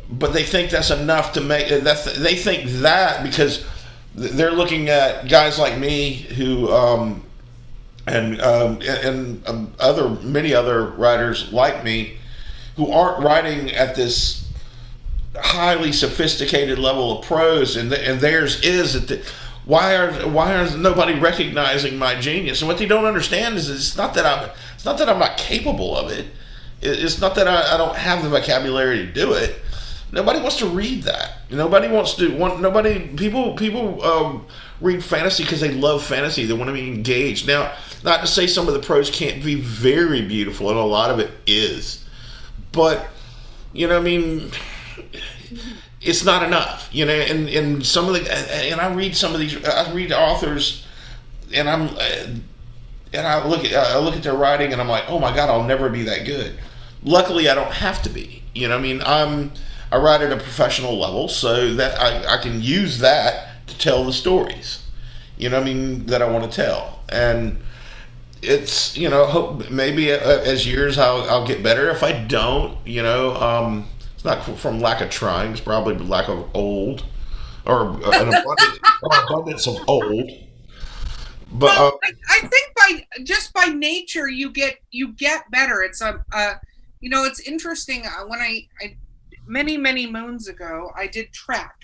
[0.09, 2.15] but they think that's enough to make that.
[2.17, 3.65] They think that because
[4.15, 7.23] they're looking at guys like me who um,
[8.05, 12.17] and um, and um, other many other writers like me
[12.75, 14.47] who aren't writing at this
[15.35, 19.31] highly sophisticated level of prose and and theirs is that the,
[19.65, 22.61] why are why is nobody recognizing my genius?
[22.61, 25.37] And what they don't understand is it's not that I'm it's not that I'm not
[25.37, 26.27] capable of it.
[26.81, 29.62] It's not that I, I don't have the vocabulary to do it
[30.13, 31.39] Nobody wants to read that.
[31.49, 32.61] Nobody wants to want.
[32.61, 33.07] Nobody.
[33.17, 33.55] People.
[33.55, 34.45] People um,
[34.79, 36.45] read fantasy because they love fantasy.
[36.45, 37.47] They want to be engaged.
[37.47, 37.73] Now,
[38.03, 41.17] not to say some of the prose can't be very beautiful, and a lot of
[41.17, 42.05] it is,
[42.71, 43.07] but
[43.73, 44.51] you know, I mean,
[45.99, 46.89] it's not enough.
[46.91, 49.65] You know, and and some of the and I read some of these.
[49.65, 50.85] I read authors,
[51.51, 51.89] and I'm.
[53.15, 55.47] And I look at I look at their writing and I'm like, oh my god,
[55.47, 56.57] I'll never be that good.
[57.03, 58.41] Luckily, I don't have to be.
[58.55, 59.51] You know, I mean, I'm
[59.93, 64.03] I write at a professional level so that I, I can use that to tell
[64.03, 64.83] the stories,
[65.37, 67.03] you know, I mean, that I want to tell.
[67.09, 67.61] And
[68.41, 71.91] it's, you know, hope maybe uh, as years I'll, I'll get better.
[71.91, 76.27] If I don't, you know, um, it's not from lack of trying, it's probably lack
[76.27, 77.05] of old
[77.67, 78.79] or an abundance,
[79.29, 80.27] abundance of old.
[81.51, 85.83] But well, uh, I, I, think by just by nature you get you get better.
[85.83, 86.55] It's a, uh,
[86.99, 88.95] you know, it's interesting uh, when I I
[89.45, 91.75] many, many moons ago, I did track.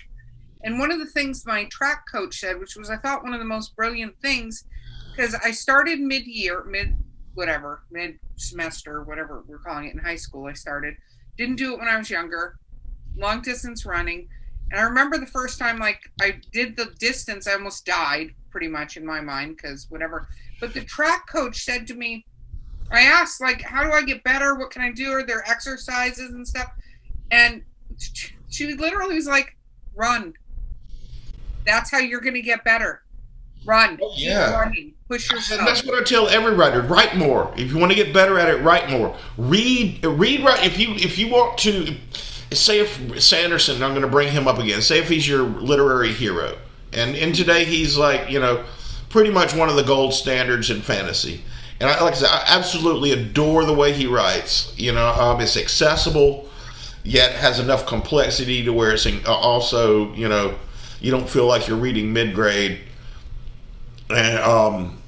[0.62, 3.38] And one of the things my track coach said, which was I thought one of
[3.38, 4.64] the most brilliant things,
[5.10, 6.96] because I started mid year, mid
[7.34, 10.96] whatever, mid semester, whatever we're calling it in high school, I started.
[11.36, 12.58] Didn't do it when I was younger,
[13.16, 14.28] long distance running.
[14.70, 18.68] And I remember the first time, like, I did the distance, I almost died pretty
[18.68, 20.28] much in my mind because whatever.
[20.60, 22.26] But the track coach said to me,
[22.92, 24.56] I asked, like, how do I get better?
[24.56, 25.12] What can I do?
[25.12, 26.70] Are there exercises and stuff?
[27.30, 27.62] And
[28.48, 29.56] she literally was like,
[29.94, 30.34] run.
[31.64, 33.02] That's how you're going to get better.
[33.64, 33.98] Run.
[34.02, 34.58] Oh, yeah.
[34.58, 34.94] running.
[35.08, 35.60] Push yourself.
[35.60, 36.80] And that's what I tell every writer.
[36.82, 37.52] Write more.
[37.56, 39.14] If you want to get better at it, write more.
[39.36, 40.64] Read, read, write.
[40.64, 41.96] If you, if you want to,
[42.52, 44.80] say if Sanderson, I'm going to bring him up again.
[44.80, 46.56] Say if he's your literary hero.
[46.92, 48.64] And, and today he's like, you know,
[49.10, 51.42] pretty much one of the gold standards in fantasy
[51.80, 54.72] and I, like I said, I absolutely adore the way he writes.
[54.76, 56.48] You know, um, it's accessible,
[57.02, 60.54] yet has enough complexity to where it's uh, also, you know,
[61.00, 62.80] you don't feel like you're reading mid grade.
[64.10, 65.02] And um,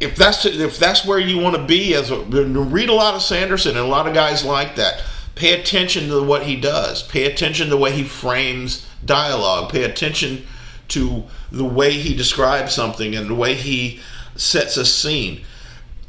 [0.00, 3.22] if that's if that's where you want to be, as a, read a lot of
[3.22, 5.02] Sanderson and a lot of guys like that.
[5.34, 7.02] Pay attention to what he does.
[7.02, 9.72] Pay attention to the way he frames dialogue.
[9.72, 10.46] Pay attention
[10.88, 14.00] to the way he describes something and the way he
[14.36, 15.44] sets a scene.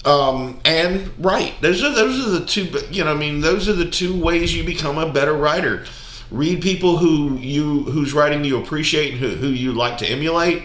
[0.05, 1.59] Um, and write.
[1.61, 2.69] Those are those are the two.
[2.91, 5.85] You know, I mean, those are the two ways you become a better writer.
[6.29, 10.63] Read people who you whose writing you appreciate and who, who you like to emulate,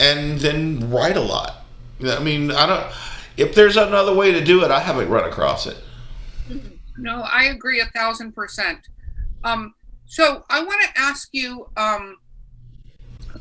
[0.00, 1.64] and then write a lot.
[2.04, 2.92] I mean, I don't.
[3.36, 5.76] If there's another way to do it, I haven't run across it.
[6.98, 8.78] No, I agree a thousand percent.
[9.44, 12.18] Um, so I want to ask you, um,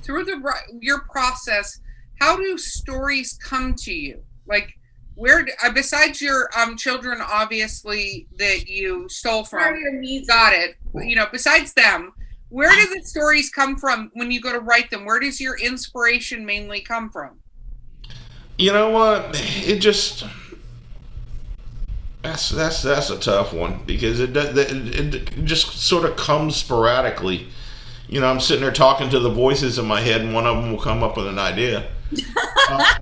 [0.03, 0.41] through the
[0.79, 1.79] your process,
[2.21, 4.21] how do stories come to you?
[4.47, 4.73] Like,
[5.21, 9.61] where uh, besides your um children, obviously that you stole from,
[10.25, 10.77] got it.
[10.95, 12.11] You know, besides them,
[12.49, 15.05] where do the stories come from when you go to write them?
[15.05, 17.37] Where does your inspiration mainly come from?
[18.57, 19.39] You know what?
[19.63, 20.25] It just
[22.23, 27.47] that's that's that's a tough one because it, it it just sort of comes sporadically.
[28.09, 30.57] You know, I'm sitting there talking to the voices in my head, and one of
[30.57, 31.91] them will come up with an idea.
[32.69, 32.95] Uh,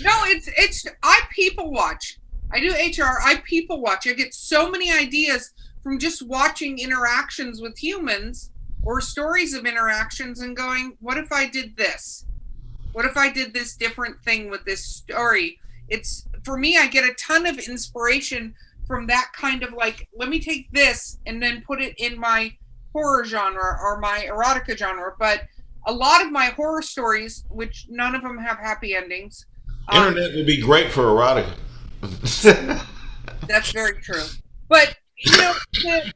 [0.00, 2.18] no, it's it's I people watch.
[2.50, 3.18] I do HR.
[3.24, 4.06] I people watch.
[4.06, 8.50] I get so many ideas from just watching interactions with humans
[8.84, 12.26] or stories of interactions and going, "What if I did this?
[12.92, 17.04] What if I did this different thing with this story?" It's for me, I get
[17.04, 18.54] a ton of inspiration
[18.86, 22.52] from that kind of like, let me take this and then put it in my
[22.92, 25.14] horror genre or my erotica genre.
[25.18, 25.44] But
[25.86, 29.46] a lot of my horror stories, which none of them have happy endings,
[29.88, 31.54] um, internet um, would be great for erotica.
[33.46, 34.24] that's very true.
[34.68, 36.12] But you know, the,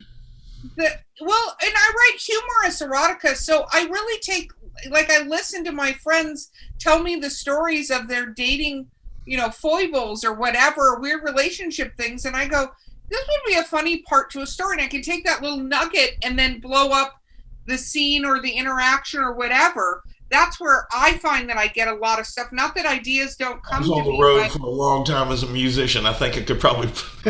[0.77, 4.51] the well, and I write humorous erotica, so I really take
[4.91, 8.89] like I listen to my friends tell me the stories of their dating
[9.27, 12.25] you know, foibles or whatever, weird relationship things.
[12.25, 12.71] And I go,
[13.11, 14.77] this would be a funny part to a story.
[14.77, 17.21] And I can take that little nugget and then blow up
[17.67, 20.03] the scene or the interaction or whatever.
[20.31, 22.49] That's where I find that I get a lot of stuff.
[22.51, 23.77] Not that ideas don't come.
[23.77, 24.53] I was on the me, road but...
[24.53, 26.05] for a long time as a musician.
[26.05, 26.89] I think it could probably.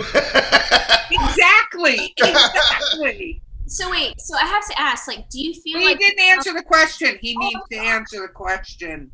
[1.11, 2.15] exactly.
[2.17, 3.43] Exactly.
[3.67, 4.19] So wait.
[4.21, 5.09] So I have to ask.
[5.09, 7.19] Like, do you feel he like didn't answer the question?
[7.21, 9.11] He oh, needs oh, to answer the question.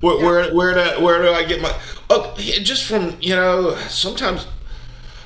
[0.00, 1.76] Where, where, where do where do I get my?
[2.10, 4.46] Oh, just from you know sometimes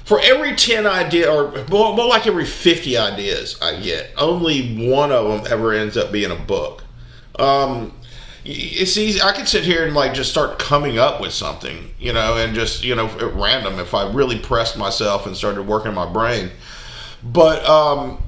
[0.09, 5.13] for every 10 idea or more, more, like every 50 ideas i get only one
[5.13, 6.83] of them ever ends up being a book
[7.39, 7.93] um,
[8.45, 12.13] it's easy i could sit here and like just start coming up with something you
[12.13, 15.93] know and just you know at random if i really pressed myself and started working
[15.93, 16.51] my brain
[17.23, 18.23] but um,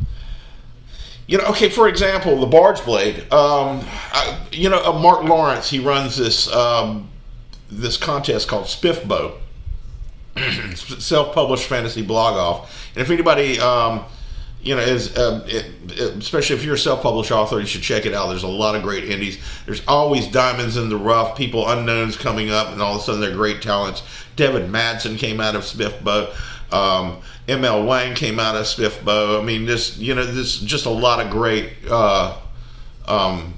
[1.31, 3.21] you know, okay, for example, the Bard's Blade.
[3.33, 7.09] Um, I, you know, uh, Mark Lawrence, he runs this um,
[7.71, 9.39] this contest called SPFBO,
[10.75, 12.91] self-published fantasy blog off.
[12.95, 14.05] And if anybody, um,
[14.63, 18.07] you know, is um, it, it, especially if you're a self-published author, you should check
[18.07, 18.29] it out.
[18.29, 19.39] There's a lot of great indies.
[19.67, 23.21] There's always diamonds in the rough, people unknowns coming up, and all of a sudden
[23.21, 24.03] they're great talents.
[24.37, 26.35] Devin Madson came out of SPFBO.
[26.73, 29.41] Um, ML Wang came out of SPFBO.
[29.41, 32.37] I mean, this you know, this just a lot of great uh,
[33.09, 33.55] um,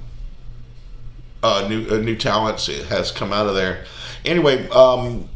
[1.43, 3.85] uh, new uh, new talents has come out of there.
[4.25, 5.29] Anyway, um,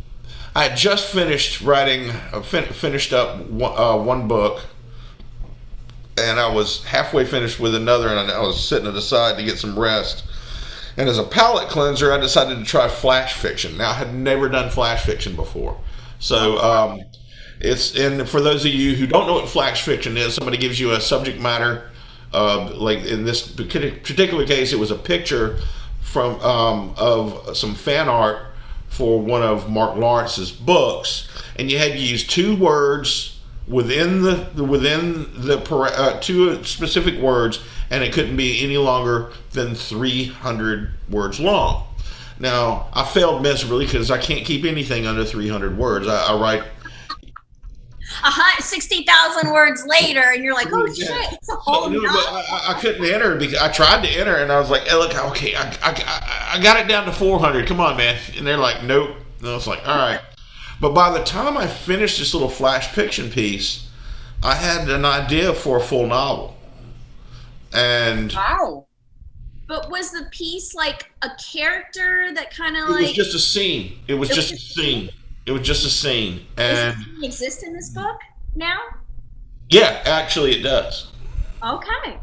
[0.58, 4.62] I had just finished writing, uh, fin- finished up one, uh, one book,
[6.18, 9.44] and I was halfway finished with another, and I was sitting at the side to
[9.44, 10.24] get some rest.
[10.98, 13.78] And as a palate cleanser, I decided to try flash fiction.
[13.78, 15.78] Now, I had never done flash fiction before,
[16.20, 16.58] so.
[16.58, 17.02] Um,
[17.60, 20.80] it's and for those of you who don't know what flash fiction is, somebody gives
[20.80, 21.90] you a subject matter.
[22.32, 25.60] Uh, like in this particular case, it was a picture
[26.02, 28.48] from um, of some fan art
[28.90, 34.64] for one of Mark Lawrence's books, and you had to use two words within the
[34.64, 37.60] within the uh, two specific words,
[37.90, 41.84] and it couldn't be any longer than 300 words long.
[42.40, 46.08] Now, I failed miserably because I can't keep anything under 300 words.
[46.08, 46.64] I, I write
[48.60, 53.06] 60,000 words later, and you're like, oh shit, it's a whole no, I, I, couldn't
[53.06, 56.56] enter because I tried to enter, and I was like, hey, look, okay, I, I,
[56.58, 57.68] I got it down to 400.
[57.68, 58.18] Come on, man.
[58.38, 59.16] And they're like, nope.
[59.40, 60.22] And I was like, all right.
[60.80, 63.88] But by the time I finished this little flash fiction piece,
[64.44, 66.56] I had an idea for a full novel.
[67.74, 68.86] And wow.
[69.68, 73.40] But was the piece like a character that kind of It like was just a
[73.40, 74.00] scene.
[74.08, 75.10] It was It just a was just- scene.
[75.48, 78.20] It was just a scene, does and it exist in this book
[78.54, 78.78] now?
[79.70, 81.12] yeah, actually, it does.
[81.64, 82.18] Okay.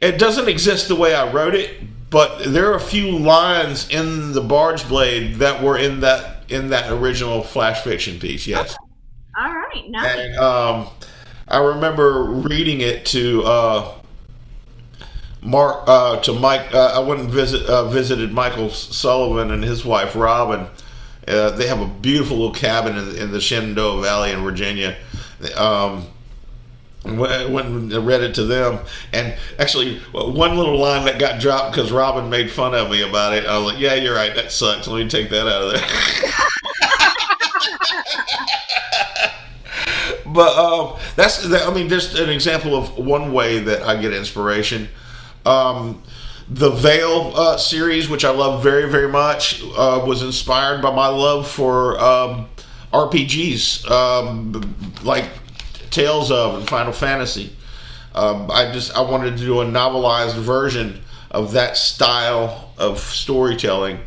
[0.00, 4.32] It doesn't exist the way I wrote it, but there are a few lines in
[4.32, 8.46] the Bard's Blade that were in that in that original flash fiction piece.
[8.46, 8.76] Yes.
[9.38, 9.84] All right.
[9.88, 10.88] Now and um,
[11.48, 13.94] I remember reading it to uh,
[15.42, 16.74] Mark uh, to Mike.
[16.74, 20.68] Uh, I went and visit uh, visited Michael Sullivan and his wife Robin.
[21.26, 24.96] Uh, they have a beautiful little cabin in, in the Shenandoah Valley in Virginia.
[25.56, 26.06] Um,
[27.04, 28.78] when I read it to them,
[29.12, 33.34] and actually one little line that got dropped because Robin made fun of me about
[33.34, 33.44] it.
[33.44, 34.34] I was like, "Yeah, you're right.
[34.34, 34.86] That sucks.
[34.86, 35.84] Let me take that out of there."
[40.32, 44.12] but um, that's that, I mean, just an example of one way that I get
[44.12, 44.88] inspiration.
[45.44, 46.04] Um,
[46.54, 51.08] the Vale uh, series, which I love very very much, uh, was inspired by my
[51.08, 52.48] love for um,
[52.92, 55.28] RPGs, um, like
[55.90, 57.56] Tales of and Final Fantasy.
[58.14, 64.00] Um, I just I wanted to do a novelized version of that style of storytelling.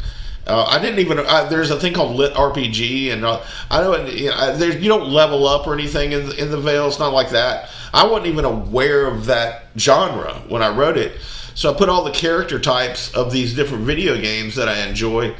[0.46, 1.18] Uh, I didn't even.
[1.20, 3.42] Uh, there's a thing called lit RPG, and uh,
[3.72, 4.08] I don't.
[4.12, 6.88] You, know, you don't level up or anything in in the Vale.
[6.88, 7.70] It's not like that.
[7.92, 11.14] I wasn't even aware of that genre when I wrote it.
[11.56, 15.34] So I put all the character types of these different video games that I enjoy,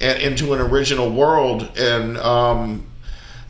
[0.00, 2.86] and into an original world, and um,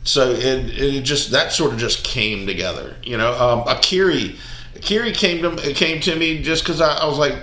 [0.03, 2.95] so it, it just that sort of just came together.
[3.03, 4.37] You know, um, Akiri,
[4.75, 7.35] Akiri came to came to me just because I, I was like,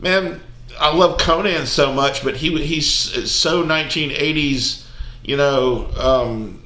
[0.00, 0.40] man,
[0.78, 4.86] I love Conan so much, but he he's so 1980s,
[5.22, 6.62] you know, um,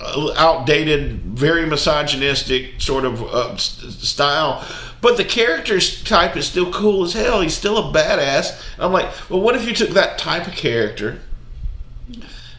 [0.00, 4.66] outdated, very misogynistic sort of uh, style.
[5.00, 7.40] But the character type is still cool as hell.
[7.40, 8.62] He's still a badass.
[8.78, 11.20] I'm like, well, what if you took that type of character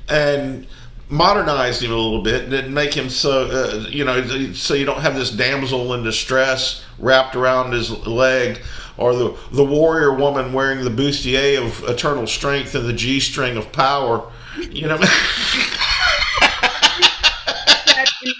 [0.10, 0.68] and
[1.10, 5.00] modernized him a little bit and make him so uh, you know so you don't
[5.00, 8.60] have this damsel in distress wrapped around his leg
[8.98, 13.56] or the the warrior woman wearing the bustier of eternal strength and the g string
[13.56, 14.30] of power
[14.70, 15.00] you know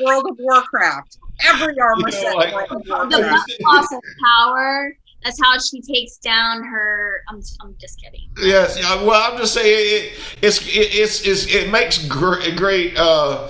[0.04, 1.18] World of Warcraft.
[1.46, 3.54] Every armor You know, set like- in World of the Warcraft.
[3.62, 4.02] loss of
[4.36, 4.96] power.
[5.24, 7.22] That's how she takes down her.
[7.30, 8.30] I'm, I'm just kidding.
[8.42, 12.96] yes yeah, well i'm just saying it, it's it, it's, it's it makes great, great
[12.98, 13.50] uh,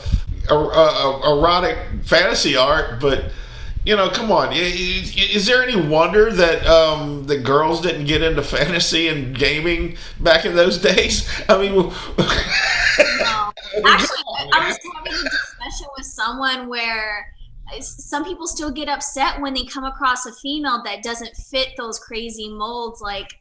[0.49, 3.25] er- uh, erotic fantasy art but
[3.85, 4.49] you know, come on.
[4.49, 9.33] I- i- Is there any wonder that um, the girls didn't get into fantasy and
[9.33, 11.29] gaming back in those days?
[11.47, 11.73] I mean,
[13.19, 13.46] No.
[13.86, 17.34] Actually, I was having a discussion with someone where
[17.82, 21.99] some people still get upset when they come across a female that doesn't fit those
[21.99, 23.01] crazy molds.
[23.01, 23.34] Like,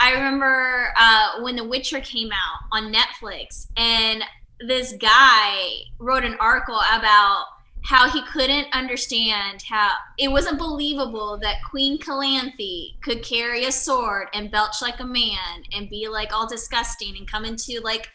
[0.00, 4.22] I remember uh, when The Witcher came out on Netflix, and
[4.60, 7.44] this guy wrote an article about
[7.84, 14.28] how he couldn't understand how it wasn't believable that Queen Calanthe could carry a sword
[14.34, 18.08] and belch like a man and be like all disgusting and come into like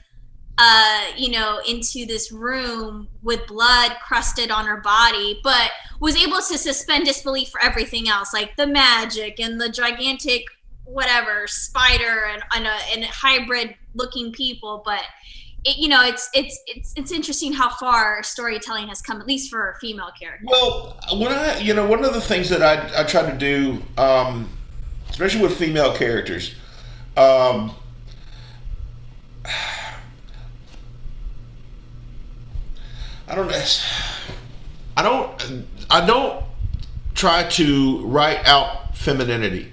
[0.57, 6.37] uh you know into this room with blood crusted on her body but was able
[6.37, 10.43] to suspend disbelief for everything else like the magic and the gigantic
[10.85, 15.01] whatever spider and and, a, and hybrid looking people but
[15.65, 19.49] it, you know it's it's it's it's interesting how far storytelling has come at least
[19.49, 20.45] for female character.
[20.47, 23.81] Well, when I, you know, one of the things that I, I try to do,
[23.97, 24.49] um,
[25.09, 26.53] especially with female characters,
[27.15, 27.73] um,
[33.33, 33.51] I don't,
[34.97, 36.43] I don't, I don't
[37.13, 39.71] try to write out femininity,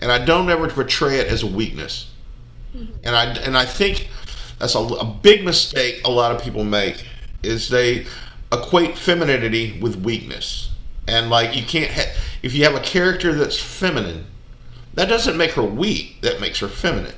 [0.00, 2.10] and I don't ever portray it as a weakness,
[2.74, 2.92] mm-hmm.
[3.04, 4.08] and I and I think
[4.58, 7.04] that's a, a big mistake a lot of people make
[7.42, 8.06] is they
[8.52, 10.70] equate femininity with weakness.
[11.06, 12.12] And like you can't ha-
[12.42, 14.26] if you have a character that's feminine
[14.94, 17.14] that doesn't make her weak that makes her feminine.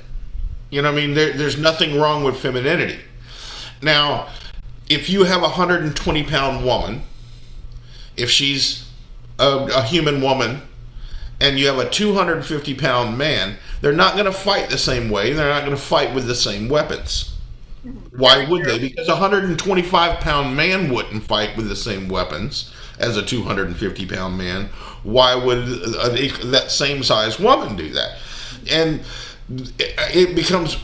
[0.69, 1.15] You know what i mean?
[1.15, 2.99] There, there's nothing wrong with femininity.
[3.81, 4.29] Now
[4.91, 7.01] if you have a 120 pound woman
[8.17, 8.89] if she's
[9.39, 10.61] a, a human woman
[11.39, 15.33] and you have a 250 pound man they're not going to fight the same way
[15.33, 17.31] they're not going to fight with the same weapons
[18.15, 18.77] why would they?
[18.77, 24.37] Because a 125 pound man wouldn't fight with the same weapons as a 250 pound
[24.37, 24.69] man.
[25.01, 28.19] Why would a, that same size woman do that?
[28.69, 29.01] And
[29.49, 30.77] it becomes.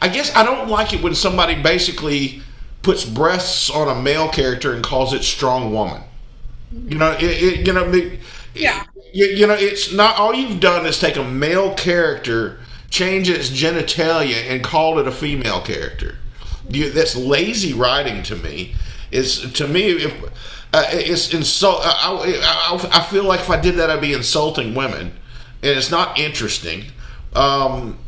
[0.00, 2.42] I guess I don't like it when somebody basically
[2.86, 6.00] puts breasts on a male character and calls it strong woman.
[6.70, 8.20] You know, it, it, you know, it,
[8.54, 8.84] Yeah.
[9.12, 13.50] you, you know, it's not all you've done is take a male character, change its
[13.50, 16.18] genitalia, and call it a female character.
[16.70, 18.76] You, that's lazy writing to me.
[19.10, 20.12] Is to me, if
[20.72, 21.80] uh, it's insult.
[21.82, 21.90] I,
[22.70, 25.06] I, I feel like if I did that, I'd be insulting women,
[25.60, 26.84] and it's not interesting.
[27.34, 27.98] Um,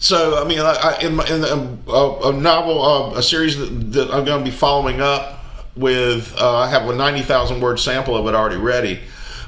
[0.00, 4.10] so I mean, I, in, my, in a, a, novel, uh, a series that, that
[4.10, 5.44] I'm going to be following up
[5.76, 9.00] with, uh, I have a ninety thousand word sample of it already ready.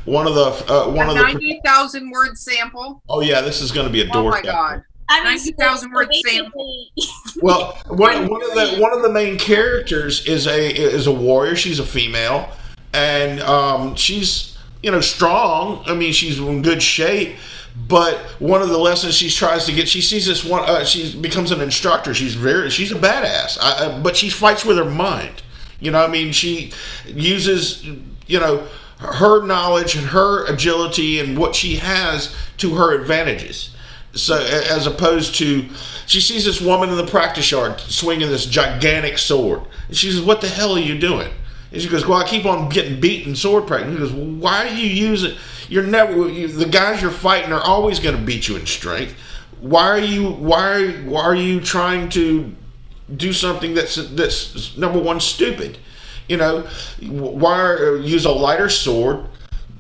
[0.05, 3.03] One of the uh, one a of the ninety thousand word sample.
[3.09, 4.25] Oh yeah, this is going to be a door.
[4.25, 4.85] Oh my god.
[5.09, 6.87] I mean, ninety thousand word sample.
[7.43, 11.57] well, one, one of the one of the main characters is a is a warrior.
[11.57, 12.51] She's a female,
[12.93, 15.83] and um, she's you know strong.
[15.87, 17.37] I mean, she's in good shape.
[17.75, 20.69] But one of the lessons she tries to get, she sees this one.
[20.69, 22.13] Uh, she becomes an instructor.
[22.13, 23.59] She's very, she's a badass.
[23.61, 25.43] I, uh, but she fights with her mind.
[25.81, 26.73] You know, I mean, she
[27.07, 27.85] uses,
[28.27, 28.67] you know,
[28.99, 33.71] her knowledge and her agility and what she has to her advantages.
[34.15, 35.67] So as opposed to,
[36.07, 40.21] she sees this woman in the practice yard swinging this gigantic sword, and she says,
[40.21, 41.33] "What the hell are you doing?"
[41.73, 44.27] And she goes, "Well, I keep on getting beat beaten sword practice." He goes, well,
[44.27, 45.37] "Why are you using?
[45.69, 49.15] You're never you, the guys you're fighting are always going to beat you in strength.
[49.61, 50.31] Why are you?
[50.31, 52.55] Why why are you trying to
[53.17, 55.79] do something that's that's number one stupid?"
[56.29, 56.61] You know,
[57.01, 59.27] why use a lighter sword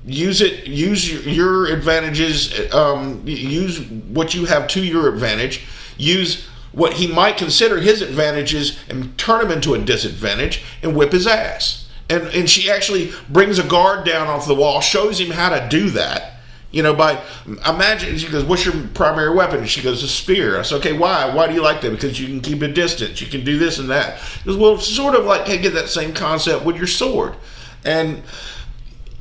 [0.04, 5.62] use it use your, your advantages um, use what you have to your advantage
[5.96, 11.12] use what he might consider his advantages and turn him into a disadvantage and whip
[11.12, 11.81] his ass
[12.12, 15.68] and and she actually brings a guard down off the wall shows him how to
[15.68, 16.32] do that
[16.72, 17.22] you know by
[17.66, 19.58] imagine she goes what's your primary weapon?
[19.58, 20.58] And she goes a spear.
[20.58, 21.32] I said okay why?
[21.32, 21.90] Why do you like that?
[21.90, 23.20] Because you can keep a distance.
[23.20, 24.18] You can do this and that.
[24.44, 27.36] Goes, well sort of like hey, get that same concept with your sword.
[27.84, 28.22] And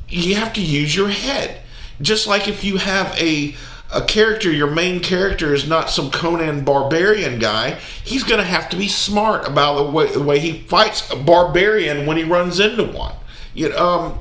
[0.08, 1.62] you have to use your head.
[2.02, 3.56] Just like if you have a
[3.94, 7.78] a character, your main character is not some Conan barbarian guy.
[8.04, 11.16] He's going to have to be smart about the way, the way he fights a
[11.16, 13.16] barbarian when he runs into one.
[13.54, 14.20] You know, um,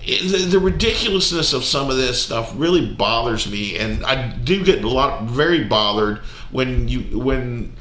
[0.00, 4.82] the, the, ridiculousness of some of this stuff really bothers me, and I do get
[4.82, 6.18] a lot very bothered
[6.50, 7.76] when you when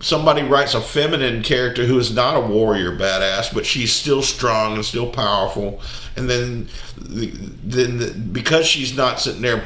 [0.00, 4.74] somebody writes a feminine character who is not a warrior badass, but she's still strong
[4.74, 5.80] and still powerful,
[6.16, 9.64] and then then the, because she's not sitting there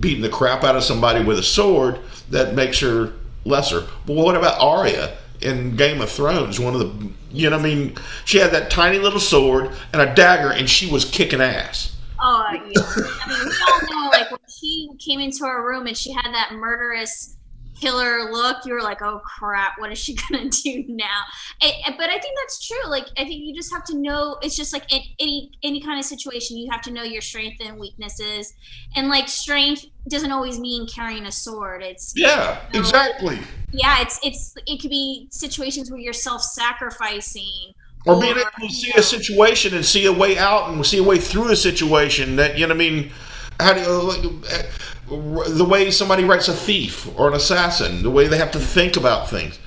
[0.00, 1.98] beating the crap out of somebody with a sword,
[2.30, 3.12] that makes her
[3.44, 3.86] lesser.
[4.06, 6.58] But what about Arya in Game of Thrones?
[6.58, 10.14] One of the you know, I mean, she had that tiny little sword and a
[10.14, 11.96] dagger, and she was kicking ass.
[12.20, 15.96] Oh yeah, I mean, we all know like when she came into our room and
[15.96, 17.36] she had that murderous
[17.82, 21.22] killer look, you were like, oh crap, what is she gonna do now?
[21.60, 22.90] It, but I think that's true.
[22.90, 24.38] Like, I think you just have to know.
[24.42, 27.64] It's just like in, any any kind of situation, you have to know your strengths
[27.64, 28.54] and weaknesses.
[28.94, 31.82] And like, strength doesn't always mean carrying a sword.
[31.82, 33.38] It's yeah, you know, exactly.
[33.72, 37.74] Yeah, it's it's it could be situations where you're self-sacrificing.
[38.04, 40.84] Or, or being able to see know, a situation and see a way out and
[40.84, 42.74] see a way through a situation that you know.
[42.74, 43.12] I mean,
[43.60, 44.42] how do you?
[45.12, 48.96] The way somebody writes a thief or an assassin, the way they have to think
[48.96, 49.58] about things.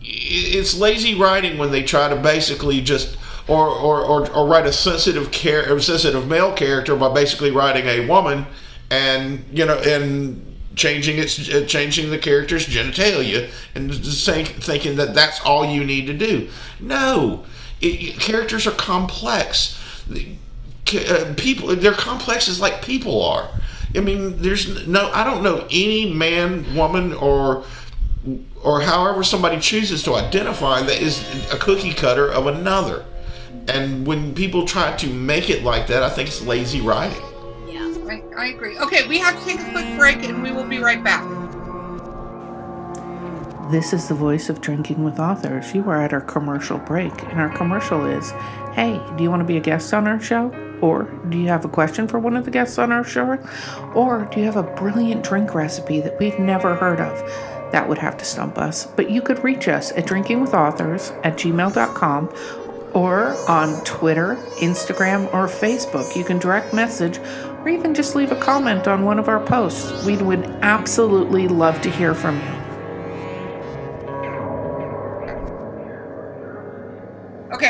[0.00, 4.72] It's lazy writing when they try to basically just or or, or, or write a
[4.72, 8.46] sensitive care a sensitive male character by basically writing a woman
[8.90, 10.44] and you know and
[10.78, 11.36] changing its
[11.70, 16.48] changing the character's genitalia and thinking that that's all you need to do.
[16.80, 17.44] No,
[17.80, 19.76] it, characters are complex.
[20.10, 23.50] Uh, people, they're complex as like people are.
[23.98, 27.64] I mean, there's no, I don't know any man, woman, or
[28.62, 31.22] or however somebody chooses to identify that is
[31.52, 33.04] a cookie cutter of another.
[33.68, 37.22] And when people try to make it like that, I think it's lazy writing.
[37.66, 38.78] Yeah, I, I agree.
[38.78, 41.26] Okay, we have to take a quick break and we will be right back.
[43.70, 45.74] This is the voice of Drinking with Authors.
[45.74, 48.30] You are at our commercial break, and our commercial is
[48.72, 50.50] Hey, do you want to be a guest on our show?
[50.80, 53.38] Or do you have a question for one of the guests on our show?
[53.94, 57.18] Or do you have a brilliant drink recipe that we've never heard of?
[57.72, 58.86] That would have to stump us.
[58.86, 62.32] But you could reach us at drinkingwithauthors at gmail.com
[62.94, 66.16] or on Twitter, Instagram, or Facebook.
[66.16, 70.04] You can direct message or even just leave a comment on one of our posts.
[70.04, 72.57] We would absolutely love to hear from you.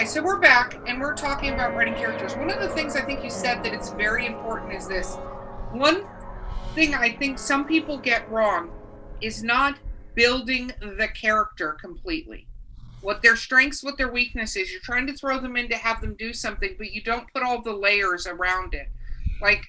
[0.09, 2.35] So we're back and we're talking about writing characters.
[2.35, 5.17] One of the things I think you said that it's very important is this.
[5.73, 6.07] One
[6.75, 8.71] thing I think some people get wrong
[9.21, 9.77] is not
[10.15, 12.47] building the character completely.
[13.03, 14.73] What their strengths, what their weaknesses.
[14.73, 17.43] You're trying to throw them in to have them do something, but you don't put
[17.43, 18.89] all the layers around it.
[19.43, 19.63] Like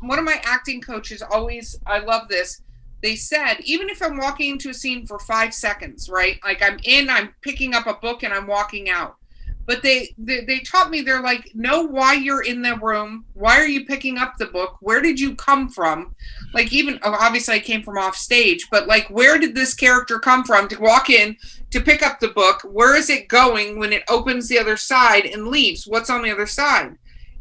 [0.00, 2.60] one of my acting coaches always, I love this.
[3.02, 6.38] They said, even if I'm walking into a scene for five seconds, right?
[6.44, 9.16] Like I'm in, I'm picking up a book and I'm walking out.
[9.64, 13.24] But they, they they taught me they're like, know why you're in the room.
[13.34, 14.76] Why are you picking up the book?
[14.80, 16.14] Where did you come from?
[16.52, 20.18] Like even oh, obviously I came from off stage, but like where did this character
[20.18, 21.36] come from to walk in
[21.70, 22.62] to pick up the book?
[22.64, 25.86] Where is it going when it opens the other side and leaves?
[25.86, 26.96] What's on the other side?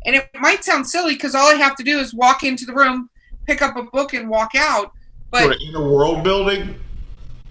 [0.05, 2.73] And it might sound silly because all I have to do is walk into the
[2.73, 3.09] room,
[3.45, 4.91] pick up a book, and walk out.
[5.29, 6.75] But of inner world building.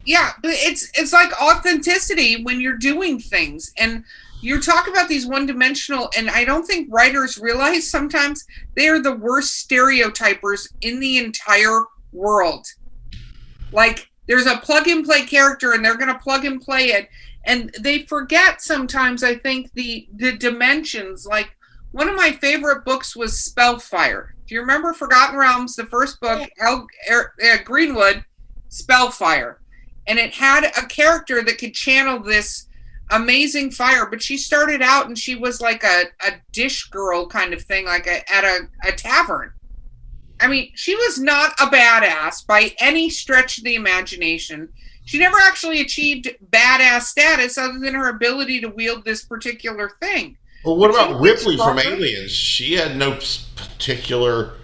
[0.04, 3.72] yeah, but it's it's like authenticity when you're doing things.
[3.76, 4.04] And
[4.40, 9.00] you talk about these one dimensional, and I don't think writers realize sometimes they are
[9.00, 12.66] the worst stereotypers in the entire world.
[13.72, 17.08] Like there's a plug and play character, and they're gonna plug and play it,
[17.44, 19.22] and they forget sometimes.
[19.22, 21.26] I think the the dimensions.
[21.26, 21.50] Like
[21.92, 24.34] one of my favorite books was Spellfire.
[24.46, 25.76] Do you remember Forgotten Realms?
[25.76, 28.24] The first book, er, uh, Greenwood,
[28.68, 29.60] Spellfire,
[30.06, 32.66] and it had a character that could channel this
[33.10, 34.06] amazing fire.
[34.06, 37.86] But she started out and she was like a, a dish girl kind of thing,
[37.86, 39.52] like a, at a, a tavern.
[40.40, 44.70] I mean, she was not a badass by any stretch of the imagination.
[45.04, 50.38] She never actually achieved badass status other than her ability to wield this particular thing.
[50.64, 51.96] Well, what But about Ripley from stronger.
[51.96, 52.30] Aliens?
[52.30, 53.18] She had no
[53.56, 54.54] particular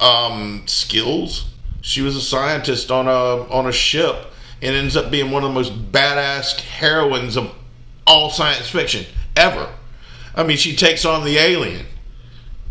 [0.00, 1.46] um, skills.
[1.82, 5.50] She was a scientist on a on a ship and ends up being one of
[5.50, 7.52] the most badass heroines of
[8.06, 9.72] all science fiction ever.
[10.34, 11.86] I mean, she takes on the alien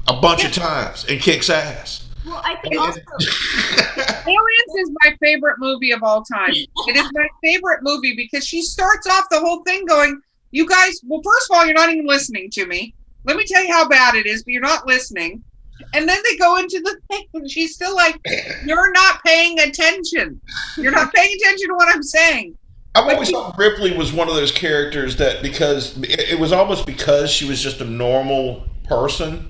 [0.08, 2.08] a bunch of times and kicks ass.
[2.26, 6.52] Well, I think also Aliens is my favorite movie of all time.
[6.52, 10.22] It is my favorite movie because she starts off the whole thing going,
[10.52, 12.94] You guys, well, first of all, you're not even listening to me.
[13.24, 15.44] Let me tell you how bad it is, but you're not listening.
[15.94, 18.20] And then they go into the thing, and she's still like,
[18.66, 20.40] You're not paying attention.
[20.78, 22.56] You're not paying attention to what I'm saying.
[22.94, 26.86] I've always thought Ripley was one of those characters that because it it was almost
[26.86, 29.50] because she was just a normal person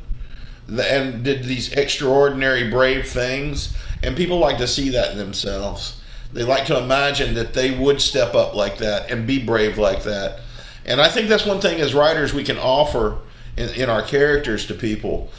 [0.69, 3.75] and did these extraordinary brave things.
[4.03, 6.01] And people like to see that in themselves.
[6.33, 10.03] They like to imagine that they would step up like that and be brave like
[10.03, 10.41] that.
[10.85, 13.19] And i think that's one thing as writers we can offer
[13.57, 15.29] in, in our characters to people.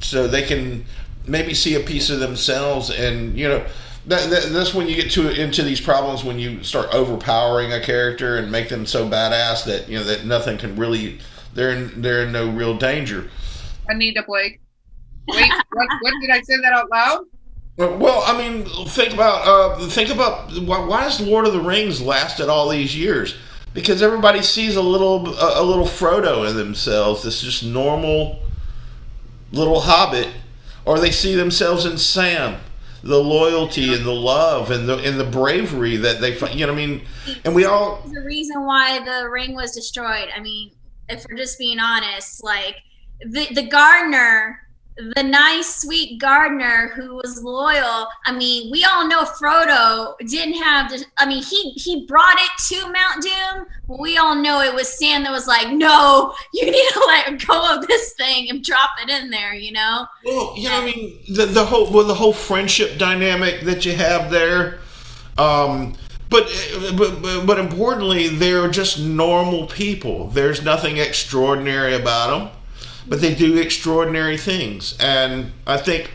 [0.00, 0.84] So they can
[1.26, 3.64] maybe see a piece of themselves and you know
[4.06, 7.80] that, that, that's when you get to into these problems when you start overpowering a
[7.80, 11.18] character and make them so badass that you know that nothing can really
[11.54, 13.28] they're in, they're in no real danger
[13.88, 14.60] Anita Blake.
[15.28, 17.24] Wait, what, what did I say that out loud?
[17.76, 22.00] well i mean think about uh, think about why, why has lord of the rings
[22.00, 23.36] lasted all these years
[23.72, 28.38] because everybody sees a little a, a little frodo in themselves this just normal
[29.50, 30.28] little hobbit
[30.84, 32.60] or they see themselves in sam
[33.04, 36.76] the loyalty and the love and the and the bravery that they you know i
[36.76, 37.02] mean
[37.44, 40.28] and we all the reason why the ring was destroyed.
[40.34, 40.72] I mean,
[41.08, 42.76] if we're just being honest, like
[43.20, 44.60] the the gardener,
[44.96, 48.06] the nice, sweet gardener who was loyal.
[48.26, 50.90] I mean, we all know Frodo didn't have.
[50.90, 54.98] The, I mean, he he brought it to Mount Doom, we all know it was
[54.98, 58.90] Sam that was like, "No, you need to let go of this thing and drop
[59.02, 60.06] it in there." You know.
[60.24, 63.94] Well, you know, I mean, the, the whole well, the whole friendship dynamic that you
[63.94, 64.78] have there,
[65.38, 65.94] um,
[66.30, 66.48] but
[66.96, 70.28] but but importantly, they're just normal people.
[70.28, 72.50] There's nothing extraordinary about them,
[73.06, 76.10] but they do extraordinary things, and I think.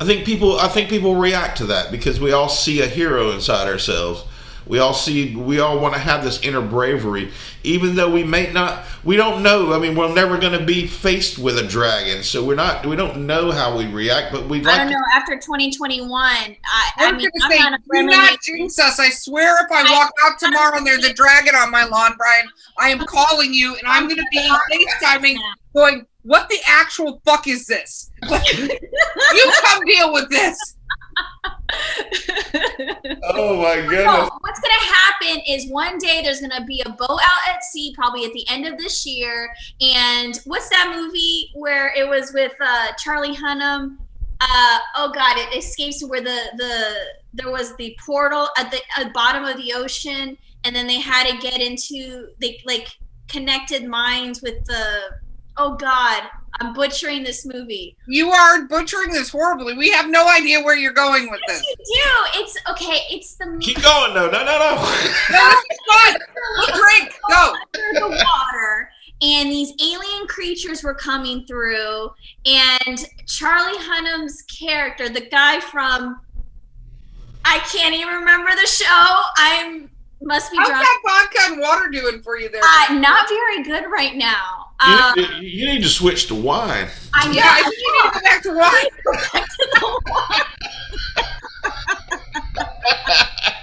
[0.00, 0.58] I think people.
[0.58, 4.24] I think people react to that because we all see a hero inside ourselves.
[4.70, 5.34] We all see.
[5.34, 7.32] We all want to have this inner bravery,
[7.64, 8.84] even though we may not.
[9.02, 9.72] We don't know.
[9.72, 12.86] I mean, we're never going to be faced with a dragon, so we're not.
[12.86, 15.00] We don't know how we react, but we'd I don't to- know.
[15.12, 18.78] After 2021, I, I I was mean, gonna I'm say, not a do not jinx
[18.78, 19.00] us.
[19.00, 22.46] I swear if I walk out tomorrow and there's a dragon on my lawn, Brian,
[22.78, 24.38] I am calling you and I'm gonna be
[24.72, 25.36] FaceTiming
[25.74, 28.10] going, what the actual fuck is this?
[28.28, 30.76] you come deal with this.
[33.24, 34.30] oh my No, goodness!
[34.40, 38.24] what's gonna happen is one day there's gonna be a boat out at sea, probably
[38.24, 39.50] at the end of this year.
[39.80, 43.98] And what's that movie where it was with uh, Charlie Hunnam?
[44.40, 46.94] Uh, oh God, it escapes where the the
[47.34, 50.98] there was the portal at the at the bottom of the ocean, and then they
[51.00, 52.88] had to get into they like
[53.28, 55.00] connected minds with the.
[55.56, 56.22] Oh God,
[56.60, 57.96] I'm butchering this movie.
[58.06, 59.76] You are butchering this horribly.
[59.76, 61.66] We have no idea where you're going with Yes, this.
[61.68, 62.40] you do.
[62.40, 63.00] It's okay.
[63.10, 64.30] It's the Keep going, though.
[64.30, 64.76] No, no, no.
[65.30, 65.60] No,
[66.08, 67.12] this is drink.
[67.30, 67.54] Go.
[67.74, 68.90] under the water
[69.22, 72.10] and these alien creatures were coming through,
[72.46, 76.20] and Charlie Hunnam's character, the guy from
[77.44, 79.16] I can't even remember the show.
[79.36, 79.90] I'm
[80.22, 80.82] must be How's drunk.
[80.84, 82.60] that vodka and water doing for you there?
[82.62, 84.66] Uh, not very good right now.
[84.86, 86.88] You, Um, you- you need to switch to wine.
[87.14, 87.32] I know.
[87.32, 88.88] yeah, I think you need to go back to wine.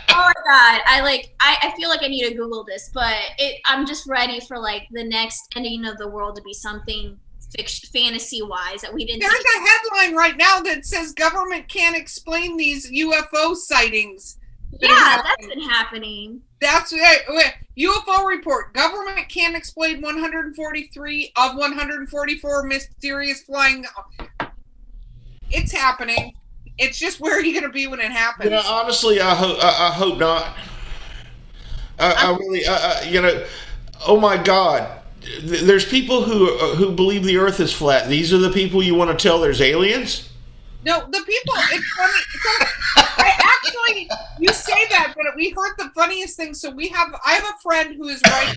[0.10, 3.16] oh my god i like I, I feel like i need to google this but
[3.38, 7.18] it i'm just ready for like the next ending of the world to be something
[7.56, 9.58] fiction fantasy wise that we didn't There's see.
[9.58, 14.38] a headline right now that says government can't explain these UFO sightings.
[14.72, 15.24] That are yeah happening.
[15.26, 17.22] that's been happening That's it.
[17.30, 18.74] Wait, UFO report.
[18.74, 23.86] Government can't explain 143 of 144 mysterious flying.
[25.52, 26.34] It's happening.
[26.80, 28.46] It's just where are you going to be when it happens?
[28.46, 30.56] You know, honestly, I hope I, I hope not.
[32.00, 33.46] I, I really, I, I, you know,
[34.06, 35.02] oh my God,
[35.42, 38.08] there's people who uh, who believe the Earth is flat.
[38.08, 40.30] These are the people you want to tell there's aliens.
[40.88, 41.54] No, the people.
[41.70, 42.14] It's funny.
[42.32, 44.10] So, I actually,
[44.40, 46.54] you say that, but we heard the funniest thing.
[46.54, 47.14] So we have.
[47.26, 48.56] I have a friend who is writing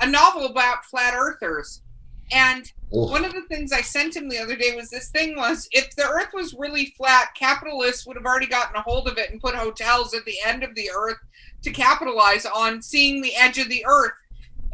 [0.00, 1.82] a novel about flat earthers,
[2.30, 5.68] and one of the things I sent him the other day was this thing was
[5.72, 9.32] if the Earth was really flat, capitalists would have already gotten a hold of it
[9.32, 11.18] and put hotels at the end of the Earth
[11.62, 14.12] to capitalize on seeing the edge of the Earth,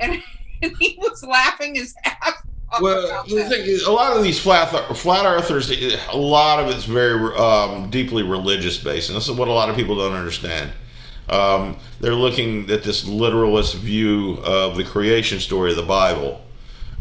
[0.00, 0.22] and,
[0.62, 2.34] and he was laughing his ass
[2.80, 6.84] Well, the thing is, a lot of these flat flat earthers, a lot of it's
[6.84, 10.70] very um, deeply religious based, and this is what a lot of people don't understand.
[11.28, 16.42] Um, they're looking at this literalist view of the creation story of the Bible,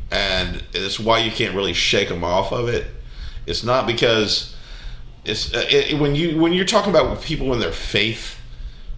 [0.10, 2.88] and it's why you can't really shake them off of it.
[3.46, 4.56] It's not because
[5.24, 8.40] it's uh, it, when you when you're talking about people in their faith,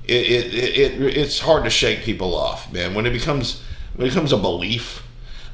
[0.05, 2.93] it, it, it, it it's hard to shake people off, man.
[2.93, 3.61] When it becomes
[3.95, 5.03] when it becomes a belief,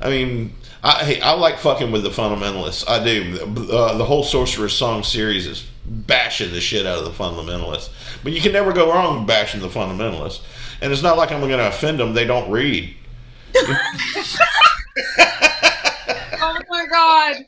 [0.01, 0.53] I mean,
[0.87, 2.87] I hey, I like fucking with the fundamentalists.
[2.87, 3.37] I do.
[3.69, 7.89] Uh, the whole Sorcerer's Song series is bashing the shit out of the fundamentalists,
[8.23, 10.39] but you can never go wrong bashing the fundamentalists.
[10.81, 12.13] And it's not like I'm going to offend them.
[12.13, 12.95] They don't read.
[16.39, 17.35] Oh my god!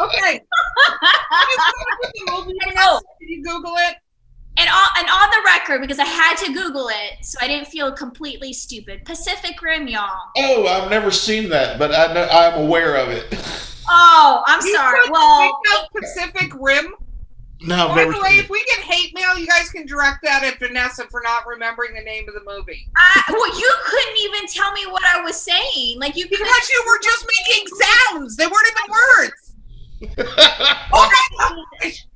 [0.00, 0.40] Okay,
[3.20, 3.96] you Google it?
[4.56, 7.66] And on, and on the record because i had to google it so i didn't
[7.66, 12.62] feel completely stupid pacific rim y'all Oh, I've never seen that, but I know, I'm
[12.64, 13.26] aware of it.
[13.88, 15.60] oh i'm You sorry put well
[15.94, 16.94] Pacific Rim.
[17.66, 20.58] No, By the way, if we get hate mail, you guys can direct that at
[20.58, 22.86] Vanessa for not remembering the name of the movie.
[22.96, 26.68] I, well you couldn't even tell me what i was saying like you couldn't Because
[26.68, 27.66] you were just making
[28.12, 28.36] sounds.
[28.36, 29.54] They weren't even words.
[30.92, 32.06] Oh my gosh.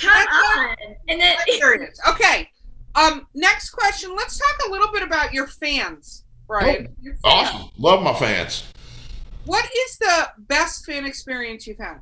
[0.00, 0.76] Come on
[1.08, 2.00] and then There it is.
[2.08, 2.50] Okay.
[2.94, 4.14] Um, next question.
[4.16, 6.88] Let's talk a little bit about your fans, right?
[7.00, 7.20] Your fans.
[7.24, 7.70] awesome.
[7.78, 8.64] Love my fans.
[9.44, 12.00] What is the best fan experience you've had?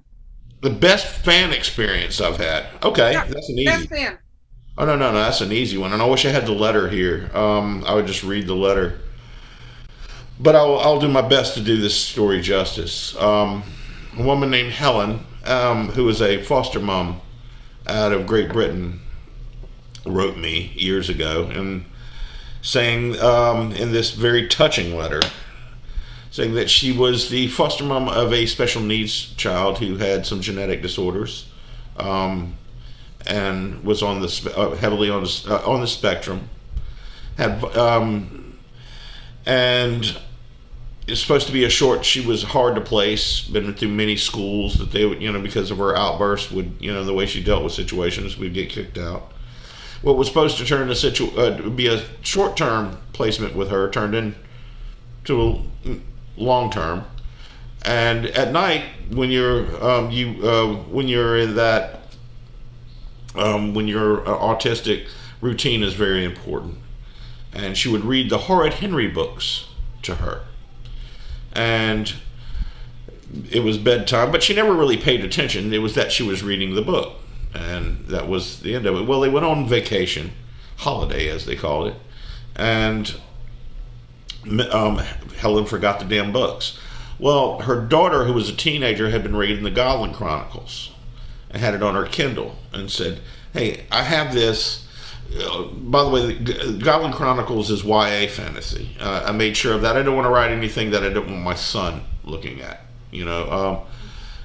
[0.63, 2.67] The best fan experience I've had.
[2.83, 3.65] Okay, Yeah, that's an easy.
[3.67, 4.19] Best fan.
[4.79, 5.93] Oh no, no, no, that's an easy one.
[5.93, 7.31] And I wish I had the letter here.
[7.35, 8.99] Um, I would just read the letter.
[10.39, 13.17] But I'll, I'll do my best to do this story justice.
[13.17, 13.63] Um,
[14.19, 17.21] a woman named Helen, um, who is a foster mom
[17.87, 19.01] out of Great Britain,
[20.05, 21.85] wrote me years ago and
[22.63, 25.21] saying um, in this very touching letter,
[26.31, 30.41] saying that she was the foster mom of a special needs child who had some
[30.41, 31.49] genetic disorders.
[31.97, 32.57] Um,
[33.27, 36.49] and was on the uh, heavily on the uh, on the spectrum.
[37.37, 38.59] Had um,
[39.45, 40.17] and
[41.07, 42.05] it's supposed to be a short.
[42.05, 43.43] She was hard to place.
[43.43, 46.93] Been through many schools that they would you know because of her outbursts would you
[46.93, 49.33] know the way she dealt with situations would get kicked out.
[50.03, 53.91] What was supposed to turn a situ uh, be a short term placement with her
[53.91, 55.97] turned into a
[56.37, 57.05] long term.
[57.83, 62.01] And at night, when you're um, you uh, when you're in that
[63.37, 65.07] um, when you're uh, autistic,
[65.41, 66.79] routine is very important.
[67.53, 69.69] And she would read the Horrid Henry books
[70.03, 70.43] to her.
[71.57, 72.13] And
[73.51, 75.73] it was bedtime, but she never really paid attention.
[75.73, 77.17] It was that she was reading the book.
[77.55, 79.07] And that was the end of it.
[79.07, 80.33] Well, they went on vacation,
[80.77, 81.95] holiday as they called it.
[82.55, 83.17] And
[84.71, 84.99] um,
[85.39, 86.79] Helen forgot the damn books.
[87.19, 90.93] Well, her daughter, who was a teenager, had been reading the Godling Chronicles
[91.51, 93.21] and had it on her Kindle and said,
[93.53, 94.86] Hey, I have this.
[95.35, 98.97] Uh, by the way, Godling Chronicles is YA fantasy.
[99.01, 99.97] Uh, I made sure of that.
[99.97, 103.25] I don't want to write anything that I don't want my son looking at, you
[103.25, 103.51] know.
[103.51, 103.79] Um,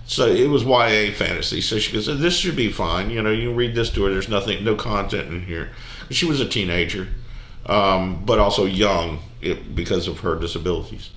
[0.05, 1.61] so it was YA fantasy.
[1.61, 3.09] So she goes, This should be fine.
[3.09, 4.11] You know, you read this to her.
[4.11, 5.71] There's nothing, no content in here.
[6.09, 7.07] She was a teenager,
[7.65, 9.19] um, but also young
[9.73, 11.09] because of her disabilities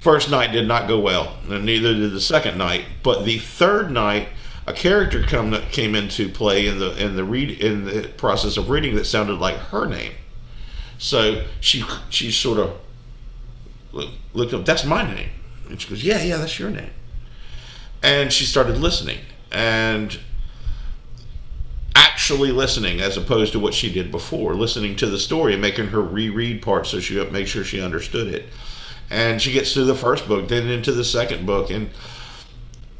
[0.00, 2.86] First night did not go well, and neither did the second night.
[3.02, 4.30] But the third night,
[4.70, 8.70] a character come came into play in the in the read in the process of
[8.70, 10.12] reading that sounded like her name.
[10.96, 12.76] So she she sort of
[13.92, 14.64] look- looked up.
[14.64, 15.30] That's my name,
[15.68, 16.90] and she goes, "Yeah, yeah, that's your name."
[18.02, 19.18] And she started listening
[19.50, 20.18] and
[21.96, 25.88] actually listening as opposed to what she did before, listening to the story and making
[25.88, 28.48] her reread parts so she make sure she understood it.
[29.10, 31.90] And she gets through the first book, then into the second book, and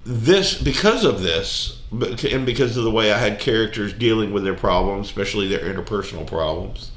[0.05, 4.55] this because of this and because of the way I had characters dealing with their
[4.55, 6.91] problems, especially their interpersonal problems,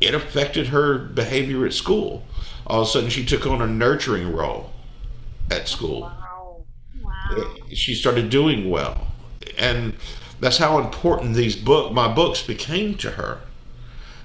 [0.00, 2.24] it affected her behavior at school.
[2.66, 4.72] All of a sudden, she took on a nurturing role
[5.50, 6.00] at school.
[6.00, 6.64] Wow.
[7.00, 7.54] Wow.
[7.72, 9.06] She started doing well,
[9.56, 9.94] and
[10.40, 13.40] that's how important these book my books became to her.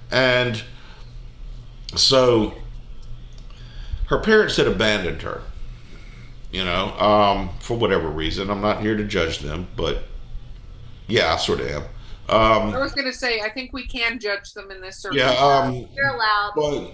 [0.10, 0.64] And
[1.96, 2.56] so,
[4.08, 5.44] her parents had abandoned her.
[6.52, 8.50] You know, um, for whatever reason.
[8.50, 10.04] I'm not here to judge them, but
[11.08, 11.84] yeah, I sort of am.
[12.30, 15.88] I Um, was gonna say, I think we can judge them in this yeah, um,
[15.94, 16.52] You're allowed.
[16.56, 16.92] But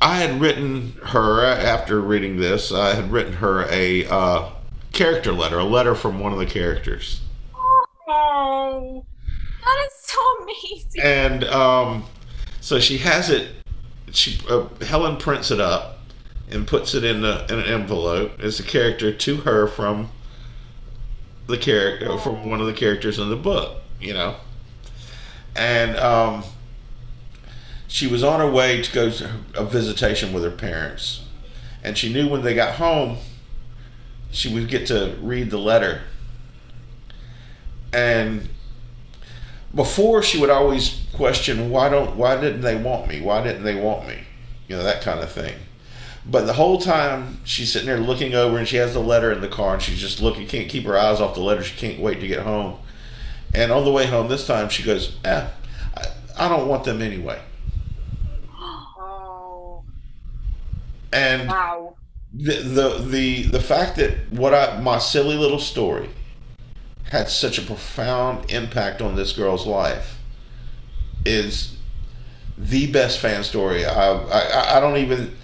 [0.00, 2.72] I had written her after reading this.
[2.72, 4.50] I had written her a uh,
[4.92, 7.20] character letter, a letter from one of the characters,
[8.08, 9.04] Oh,
[9.64, 11.02] that is so amazing.
[11.02, 12.04] and um,
[12.60, 13.48] so she has it.
[14.12, 15.95] She uh, Helen prints it up
[16.50, 18.32] and puts it in, the, in an envelope.
[18.38, 20.10] It's a character to her from
[21.46, 23.82] the character from one of the characters in the book.
[24.00, 24.36] You know,
[25.54, 26.44] and um,
[27.88, 31.24] she was on her way to go to a visitation with her parents,
[31.82, 33.18] and she knew when they got home,
[34.30, 36.02] she would get to read the letter.
[37.92, 38.50] And
[39.74, 42.16] before, she would always question, "Why don't?
[42.16, 43.22] Why didn't they want me?
[43.22, 44.24] Why didn't they want me?"
[44.68, 45.54] You know that kind of thing.
[46.28, 49.40] But the whole time she's sitting there looking over, and she has the letter in
[49.40, 51.62] the car, and she's just looking, can't keep her eyes off the letter.
[51.62, 52.78] She can't wait to get home.
[53.54, 55.48] And on the way home this time, she goes, "Eh,
[55.96, 56.04] I,
[56.36, 57.40] I don't want them anyway."
[58.58, 59.84] oh,
[61.12, 61.94] And wow.
[62.34, 66.10] the the the the fact that what I my silly little story
[67.04, 70.18] had such a profound impact on this girl's life
[71.24, 71.76] is
[72.58, 73.84] the best fan story.
[73.84, 75.36] I I, I don't even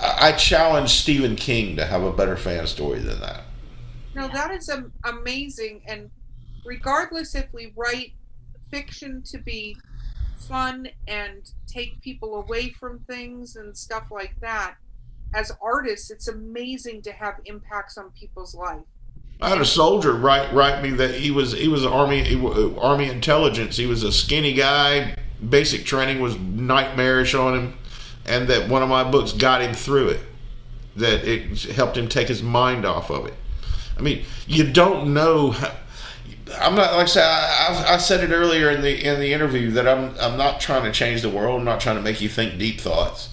[0.00, 3.42] I I challenge Stephen King to have a better fan story than that.
[4.14, 5.82] No, that is am- amazing.
[5.86, 6.10] And
[6.64, 8.12] regardless if we write
[8.70, 9.76] fiction to be
[10.48, 14.76] fun and take people away from things and stuff like that,
[15.34, 18.82] as artists, it's amazing to have impacts on people's life.
[19.40, 22.78] I had a soldier write write me that he was he was army he, uh,
[22.80, 23.76] army intelligence.
[23.76, 25.16] He was a skinny guy.
[25.46, 27.78] Basic training was nightmarish on him,
[28.26, 30.20] and that one of my books got him through it.
[30.96, 33.34] That it helped him take his mind off of it.
[33.98, 35.50] I mean, you don't know.
[35.50, 35.72] How,
[36.60, 37.24] I'm not like I said.
[37.24, 40.84] I, I, said it earlier in the in the interview that I'm I'm not trying
[40.84, 41.58] to change the world.
[41.58, 43.30] I'm not trying to make you think deep thoughts.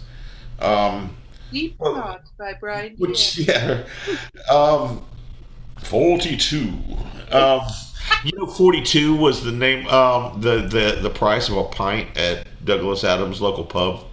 [0.60, 1.16] Um,
[1.52, 2.96] Deep Well, Thoughts by Brian.
[2.98, 3.86] which Deere.
[4.08, 5.06] yeah, um,
[5.80, 6.74] forty-two.
[7.32, 7.62] Um,
[8.24, 12.48] you know, forty-two was the name, um, the the the price of a pint at
[12.64, 14.06] Douglas Adams local pub.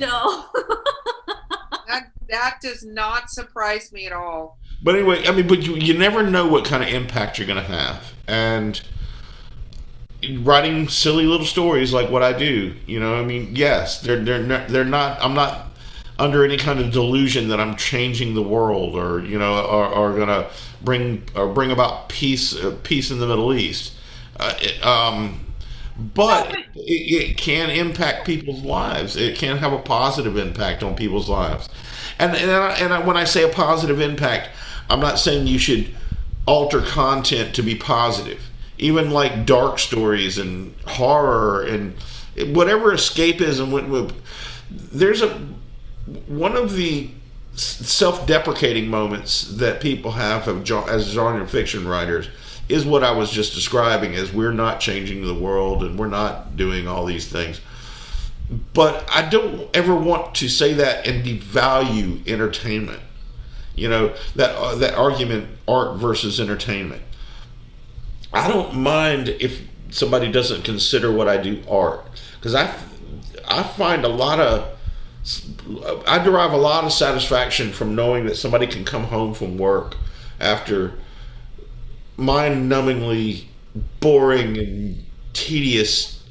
[0.00, 0.46] No.
[1.86, 4.58] that that does not surprise me at all.
[4.82, 7.62] But anyway, I mean, but you you never know what kind of impact you're going
[7.62, 8.80] to have, and
[10.40, 14.42] writing silly little stories like what I do, you know, I mean, yes, they're they're
[14.42, 15.20] not, they're not.
[15.20, 15.68] I'm not
[16.18, 20.16] under any kind of delusion that I'm changing the world or you know are, or
[20.16, 20.48] gonna
[20.82, 23.94] bring or bring about peace uh, peace in the Middle East.
[24.38, 25.51] Uh, it, um,
[26.14, 29.16] but it, it can impact people's lives.
[29.16, 31.68] It can have a positive impact on people's lives.
[32.18, 34.50] And and, I, and I, when I say a positive impact,
[34.90, 35.94] I'm not saying you should
[36.46, 38.40] alter content to be positive.
[38.78, 41.94] Even like dark stories and horror and
[42.54, 44.12] whatever escapism.
[44.70, 45.28] There's a
[46.26, 47.10] one of the
[47.54, 52.28] self-deprecating moments that people have of, as genre fiction writers
[52.68, 56.56] is what I was just describing as we're not changing the world and we're not
[56.56, 57.60] doing all these things.
[58.74, 63.02] But I don't ever want to say that and devalue entertainment.
[63.74, 67.02] You know that uh, that argument art versus entertainment.
[68.32, 72.04] I don't mind if somebody doesn't consider what I do art
[72.38, 72.74] because I
[73.48, 74.78] I find a lot of
[76.06, 79.96] I derive a lot of satisfaction from knowing that somebody can come home from work
[80.40, 80.94] after
[82.16, 83.44] mind-numbingly
[84.00, 86.22] boring and tedious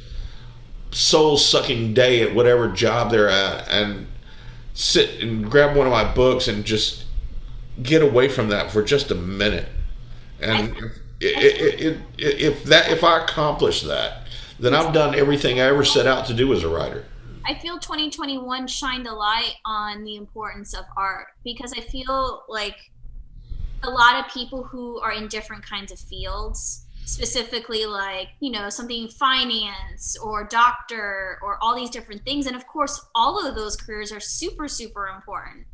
[0.92, 4.08] soul-sucking day at whatever job they're at and
[4.74, 7.06] sit and grab one of my books and just
[7.82, 9.68] get away from that for just a minute.
[10.40, 10.76] And
[11.20, 14.28] if, if, if that if I accomplish that,
[14.60, 17.06] then I've done everything I ever set out to do as a writer.
[17.46, 22.91] I feel 2021 shined a light on the importance of art because I feel like
[23.84, 28.70] a lot of people who are in different kinds of fields specifically like you know
[28.70, 32.48] something finance or doctor or all these different things.
[32.48, 35.66] And of course all of those careers are super super important.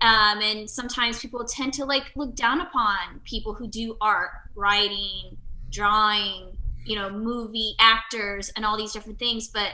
[0.00, 5.36] Um, and sometimes people tend to like look down upon people who do art writing
[5.70, 9.48] drawing you know movie actors and all these different things.
[9.48, 9.68] But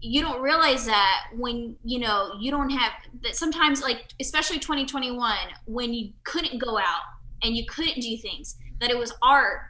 [0.00, 5.34] you don't realize that when you know you don't have that sometimes like especially 2021
[5.66, 7.02] when you couldn't go out
[7.44, 8.56] and you couldn't do things.
[8.80, 9.60] That it was art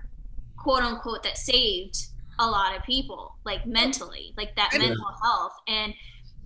[0.56, 2.06] quote unquote that saved
[2.38, 5.52] a lot of people like mentally like that mental health.
[5.68, 5.94] And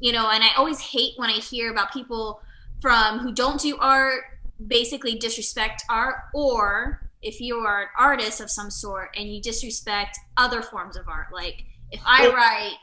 [0.00, 2.40] you know and i always hate when i hear about people
[2.80, 4.22] from who don't do art
[4.66, 10.18] basically disrespect art or if you are an artist of some sort and you disrespect
[10.36, 12.76] other forms of art like if i write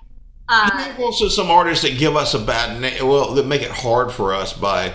[0.48, 3.62] uh, you have also some artists that give us a bad name well that make
[3.62, 4.94] it hard for us by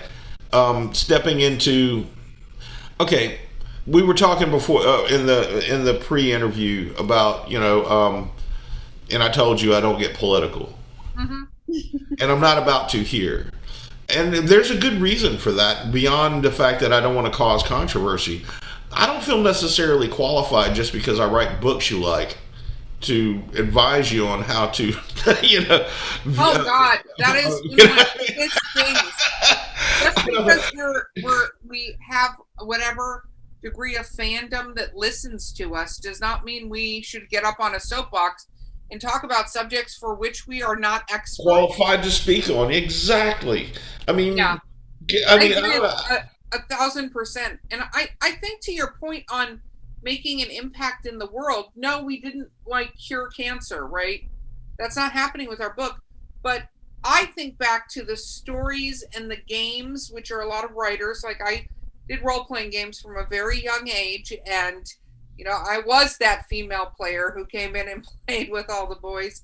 [0.53, 2.07] um, stepping into
[3.01, 3.41] okay
[3.87, 8.31] we were talking before uh, in the in the pre-interview about you know, um,
[9.11, 10.79] and I told you I don't get political,
[11.17, 11.43] mm-hmm.
[12.21, 13.51] and I'm not about to here.
[14.09, 17.33] And there's a good reason for that beyond the fact that I don't want to
[17.33, 18.45] cause controversy.
[18.93, 22.37] I don't feel necessarily qualified just because I write books you like
[23.03, 24.87] to advise you on how to,
[25.43, 25.89] you know.
[26.39, 29.13] Oh God, that is you know, things.
[30.03, 33.25] Just because we're, we're we have whatever
[33.63, 37.75] degree of fandom that listens to us does not mean we should get up on
[37.75, 38.47] a soapbox
[38.91, 41.41] and talk about subjects for which we are not experts.
[41.43, 42.73] Qualified to speak on.
[42.73, 43.73] Exactly.
[44.09, 44.59] I mean, yeah.
[45.29, 46.19] I mean, I uh,
[46.53, 47.61] a, a thousand percent.
[47.71, 49.61] And I, I think to your point on
[50.03, 54.23] making an impact in the world, no, we didn't like cure cancer, right?
[54.79, 56.01] That's not happening with our book.
[56.43, 56.65] But
[57.05, 61.23] I think back to the stories and the games, which are a lot of writers.
[61.25, 61.67] Like I
[62.09, 64.85] did role playing games from a very young age, and
[65.39, 68.97] you know I was that female player who came in and played with all the
[68.97, 69.43] boys,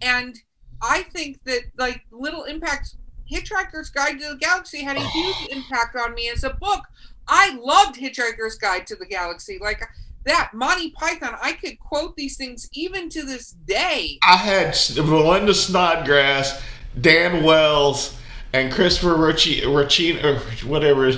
[0.00, 0.36] and
[0.82, 2.96] I think that like Little Impact,
[3.30, 6.84] Hitchhiker's Guide to the Galaxy had a huge impact on me as a book.
[7.28, 9.82] I loved Hitchhiker's Guide to the Galaxy, like
[10.24, 11.36] that Monty Python.
[11.42, 14.18] I could quote these things even to this day.
[14.26, 16.62] I had Melinda Snodgrass,
[17.00, 18.16] Dan Wells,
[18.52, 21.12] and Christopher Ricci, Ricci or whatever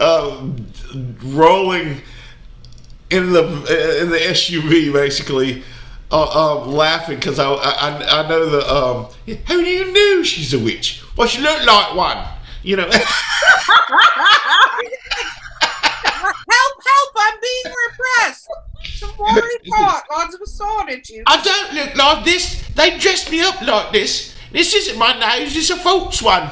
[0.00, 0.48] uh,
[1.22, 2.02] rolling
[3.10, 3.42] in the
[4.00, 5.62] in the SUV basically.
[6.10, 10.52] Uh, uh, laughing because I, I I know the um, who do you know she's
[10.52, 11.02] a witch?
[11.16, 12.22] Well, she looked like one,
[12.62, 12.82] you know.
[12.90, 13.00] help!
[16.50, 17.12] Help!
[17.16, 18.48] I'm being repressed.
[18.96, 20.02] Some more report.
[20.10, 21.22] Lots of assault at you.
[21.26, 22.68] I don't look like this.
[22.74, 24.31] They dressed me up like this.
[24.52, 25.56] This isn't my nose.
[25.56, 26.50] It's a false one.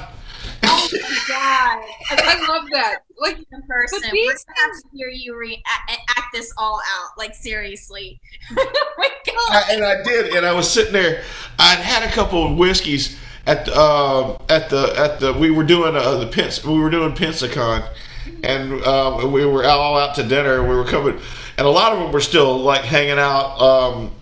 [0.62, 1.84] Oh my god!
[2.18, 3.00] I love that.
[3.18, 7.18] Like in person, we're gonna have to hear you re- act this all out.
[7.18, 8.20] Like seriously.
[8.58, 9.10] oh my
[9.50, 11.22] I, and I did, and I was sitting there.
[11.58, 15.32] I'd had a couple of whiskeys at the uh, at the at the.
[15.34, 16.64] We were doing uh, the Pence.
[16.64, 17.86] We were doing Pensacon,
[18.42, 20.62] and uh, we were all out to dinner.
[20.62, 21.20] We were coming,
[21.58, 23.60] and a lot of them were still like hanging out.
[23.60, 24.12] Um,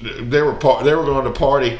[0.00, 1.78] they were par- they were going to party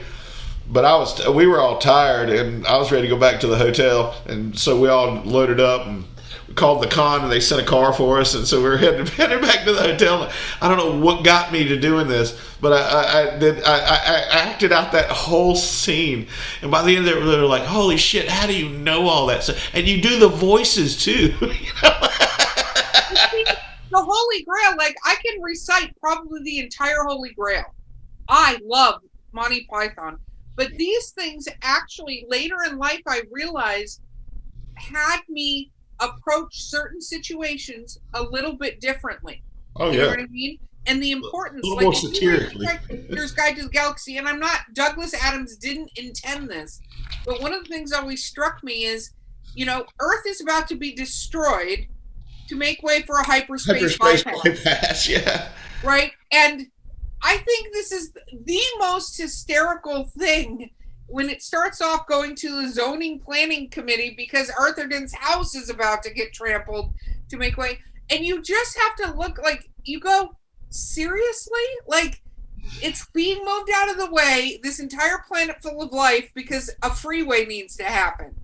[0.68, 3.46] but I was we were all tired and I was ready to go back to
[3.46, 6.04] the hotel and so we all loaded up and
[6.48, 8.76] we called the con and they sent a car for us and so we were
[8.78, 10.30] heading, heading back to the hotel.
[10.60, 13.78] I don't know what got me to doing this, but I, I, I did I,
[13.78, 16.26] I, acted out that whole scene
[16.62, 18.28] and by the end of it they were like, "Holy shit!
[18.28, 21.34] How do you know all that?" And you do the voices too.
[21.40, 21.48] you
[21.82, 22.00] know?
[23.90, 27.64] the Holy Grail, like I can recite probably the entire Holy Grail.
[28.28, 29.00] I love
[29.32, 30.18] Monty Python.
[30.56, 34.00] But these things actually later in life I realized
[34.76, 39.42] had me approach certain situations a little bit differently.
[39.76, 40.04] Oh you yeah.
[40.04, 40.58] know what I mean?
[40.86, 42.66] And the importance like more satirically.
[42.88, 46.80] Here's Guide to the Galaxy, and I'm not Douglas Adams didn't intend this,
[47.24, 49.10] but one of the things that always struck me is,
[49.54, 51.86] you know, Earth is about to be destroyed
[52.48, 54.64] to make way for a hyperspace, hyperspace bypass.
[54.64, 55.08] bypass.
[55.08, 55.48] Yeah.
[55.82, 56.66] Right, and
[57.22, 60.70] I think this is the most hysterical thing
[61.06, 65.70] when it starts off going to the zoning planning committee because Arthur Dent's house is
[65.70, 66.92] about to get trampled
[67.28, 67.78] to make way.
[68.10, 70.36] And you just have to look like you go,
[70.70, 71.62] seriously?
[71.86, 72.22] Like
[72.82, 76.90] it's being moved out of the way, this entire planet full of life because a
[76.92, 78.34] freeway needs to happen.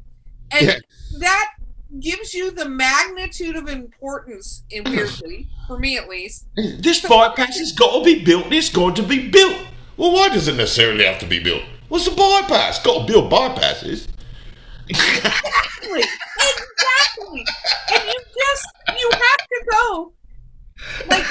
[0.53, 0.79] and Yeah.
[1.19, 1.55] that
[2.01, 7.73] gives you the magnitude of importance in weirdly for me at least This bypass has
[7.73, 8.45] got to be built.
[8.47, 9.57] and It's going to be built.
[9.97, 11.63] Well, why does it necessarily have to be built?
[11.89, 12.83] What's the bypass?
[12.83, 14.09] Got to build bypasses.
[14.89, 17.45] exactly exactly
[17.93, 18.67] and you just
[18.99, 20.13] you have to go
[21.09, 21.25] like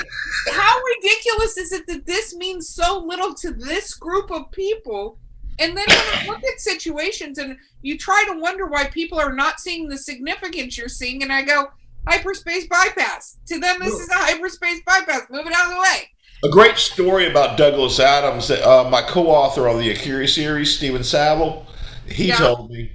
[0.51, 5.17] how ridiculous is it that this means so little to this group of people
[5.59, 9.33] and then when I look at situations and you try to wonder why people are
[9.33, 11.67] not seeing the significance you're seeing and i go
[12.07, 16.09] hyperspace bypass to them this is a hyperspace bypass move it out of the way
[16.43, 18.49] A great story about Douglas Adams.
[18.49, 21.67] Uh, my co-author on the Akiri series, Steven Savile,
[22.07, 22.37] he Yeah.
[22.37, 22.89] told me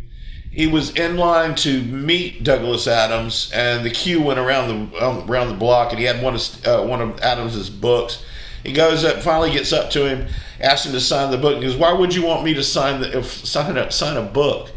[0.51, 5.31] he was in line to meet Douglas Adams, and the queue went around the um,
[5.31, 8.25] around the block, and he had one of uh, one of Adams's books.
[8.67, 10.27] He goes up, finally gets up to him,
[10.61, 13.01] asks him to sign the book, and goes, "Why would you want me to sign
[13.01, 14.73] the if, sign a sign a book?"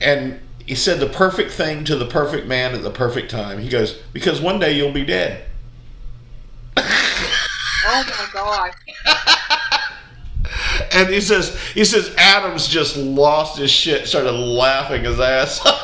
[0.00, 3.58] And he said the perfect thing to the perfect man at the perfect time.
[3.58, 5.44] He goes, "Because one day you'll be dead."
[6.76, 6.84] oh
[7.86, 8.74] my god
[10.92, 15.60] And he says, he says Adams just lost his shit, started laughing his ass.
[15.66, 15.74] off.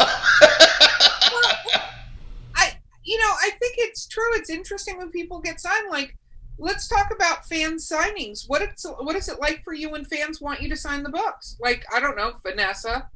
[2.56, 2.72] I,
[3.04, 4.34] you know, I think it's true.
[4.34, 5.90] It's interesting when people get signed.
[5.90, 6.16] Like,
[6.58, 8.48] let's talk about fan signings.
[8.48, 11.10] What it's what is it like for you when fans want you to sign the
[11.10, 11.56] books?
[11.60, 13.08] Like, I don't know, Vanessa.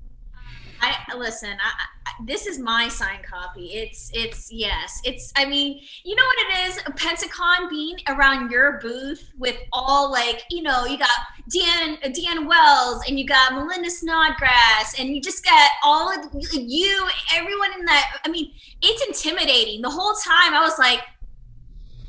[0.80, 1.50] I listen.
[1.50, 1.72] I,
[2.06, 3.68] I, this is my signed copy.
[3.68, 5.00] It's it's yes.
[5.04, 6.82] It's I mean, you know what it is.
[6.94, 11.08] Pensacon being around your booth with all like you know you got
[11.50, 17.08] Dan Dan Wells and you got Melinda Snodgrass and you just got all of you
[17.34, 18.18] everyone in that.
[18.24, 19.82] I mean, it's intimidating.
[19.82, 21.00] The whole time I was like.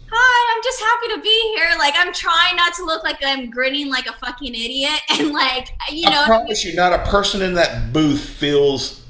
[0.10, 1.78] Hi, I'm just happy to be here.
[1.78, 5.70] Like I'm trying not to look like I'm grinning like a fucking idiot, and like
[5.92, 9.06] you know, I promise you, not a person in that booth feels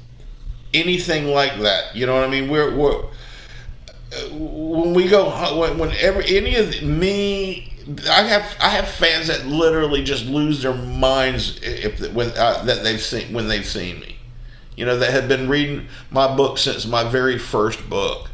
[0.74, 1.94] anything like that.
[1.94, 2.50] You know what I mean?
[2.50, 3.04] We're, we're
[4.32, 5.28] when we go
[5.58, 7.64] when, whenever any of the- me.
[8.10, 12.82] I have I have fans that literally just lose their minds if when uh, that
[12.82, 14.18] they've seen when they've seen me,
[14.76, 18.28] you know, that have been reading my book since my very first book,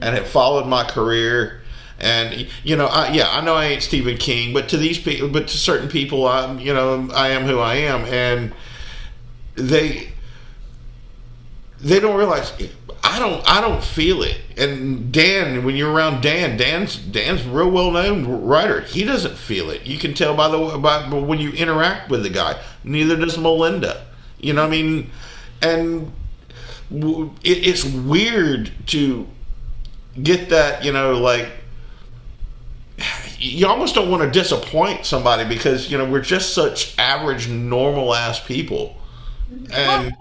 [0.00, 1.60] and have followed my career,
[1.98, 5.28] and you know, I, yeah, I know I ain't Stephen King, but to these people,
[5.28, 8.52] but to certain people, I'm you know, I am who I am, and
[9.54, 10.12] they
[11.80, 12.52] they don't realize
[13.02, 14.40] I don't I don't feel it.
[14.56, 18.80] And Dan, when you're around Dan, Dan's Dan's real well known writer.
[18.80, 19.86] He doesn't feel it.
[19.86, 22.60] You can tell by the by when you interact with the guy.
[22.84, 24.06] Neither does Melinda.
[24.38, 25.10] You know what I mean?
[25.62, 26.12] And
[26.90, 29.26] it, it's weird to
[30.22, 30.84] get that.
[30.84, 31.50] You know, like
[33.38, 38.14] you almost don't want to disappoint somebody because you know we're just such average, normal
[38.14, 38.96] ass people.
[39.72, 40.14] And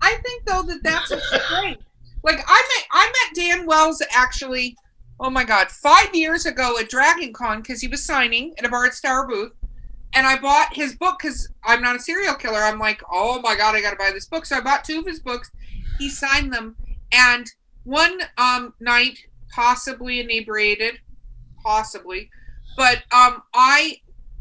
[0.00, 1.82] I think though that that's a strength.
[2.22, 4.76] Like I met I met Dan Wells actually.
[5.22, 8.70] Oh my God, five years ago at Dragon Con because he was signing at a
[8.70, 9.52] Bard Star booth,
[10.14, 12.60] and I bought his book because I'm not a serial killer.
[12.60, 14.46] I'm like, oh my God, I got to buy this book.
[14.46, 15.50] So I bought two of his books.
[15.98, 16.74] He signed them,
[17.12, 17.46] and
[17.84, 19.18] one um, night,
[19.52, 20.98] possibly inebriated,
[21.62, 22.30] possibly,
[22.76, 24.00] but um, I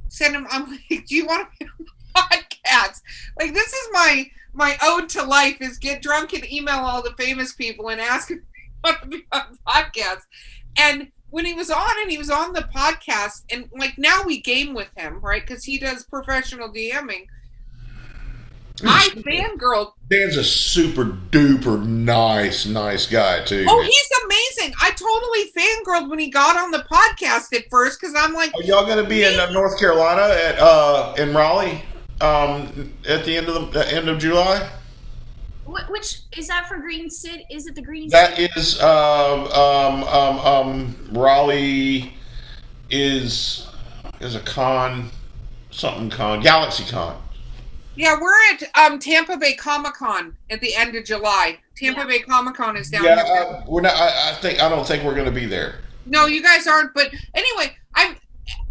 [0.09, 0.47] sent him.
[0.49, 3.01] I'm like, do you want to be on the podcast?
[3.39, 7.13] Like this is my my ode to life is get drunk and email all the
[7.17, 8.39] famous people and ask if
[8.83, 10.21] want to be on the podcast.
[10.77, 14.41] And when he was on and he was on the podcast, and like now we
[14.41, 15.45] game with him, right?
[15.45, 17.27] Because he does professional DMing.
[18.85, 19.93] I fangirl.
[20.09, 23.65] Dan's a super duper nice, nice guy too.
[23.67, 23.85] Oh, man.
[23.85, 24.73] he's amazing.
[24.81, 28.63] I totally fangirled when he got on the podcast at first because I'm like, Are
[28.63, 31.83] y'all going to be in uh, North Carolina at uh, in Raleigh
[32.21, 34.67] um, at the end of the, the end of July?
[35.65, 37.45] Wh- Which is that for Green City?
[37.51, 38.51] Is it the Green That City?
[38.55, 42.13] is um, um, um, um, Raleigh
[42.89, 43.67] is
[44.19, 45.11] is a con
[45.71, 47.21] something con Galaxy Con.
[47.99, 51.57] Yeah, we're at um, Tampa Bay Comic Con at the end of July.
[51.75, 52.05] Tampa Yeah.
[52.07, 53.43] Bay Comic Con is down Yeah, here.
[53.43, 53.93] uh, we're not.
[53.93, 55.79] I, I think I don't think we're going to be there.
[56.05, 56.93] No, you guys aren't.
[56.93, 58.17] But anyway, I've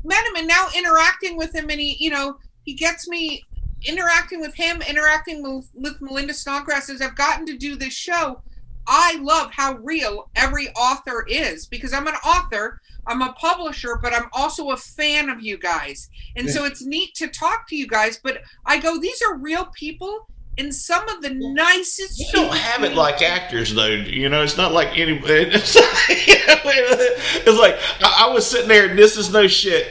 [0.03, 3.43] met him and now interacting with him, and he, you know, he gets me
[3.87, 8.41] interacting with him, interacting with, with Melinda Snodgrass as I've gotten to do this show.
[8.87, 14.13] I love how real every author is because I'm an author, I'm a publisher, but
[14.13, 16.09] I'm also a fan of you guys.
[16.37, 18.21] And so it's neat to talk to you guys.
[18.23, 20.29] But I go, these are real people
[20.59, 23.87] and some of the nicest You don't have it like actors, though.
[23.87, 25.19] You know, it's not like any.
[25.25, 25.77] It's,
[27.47, 29.87] it's like I, I was sitting there, and this is no shit.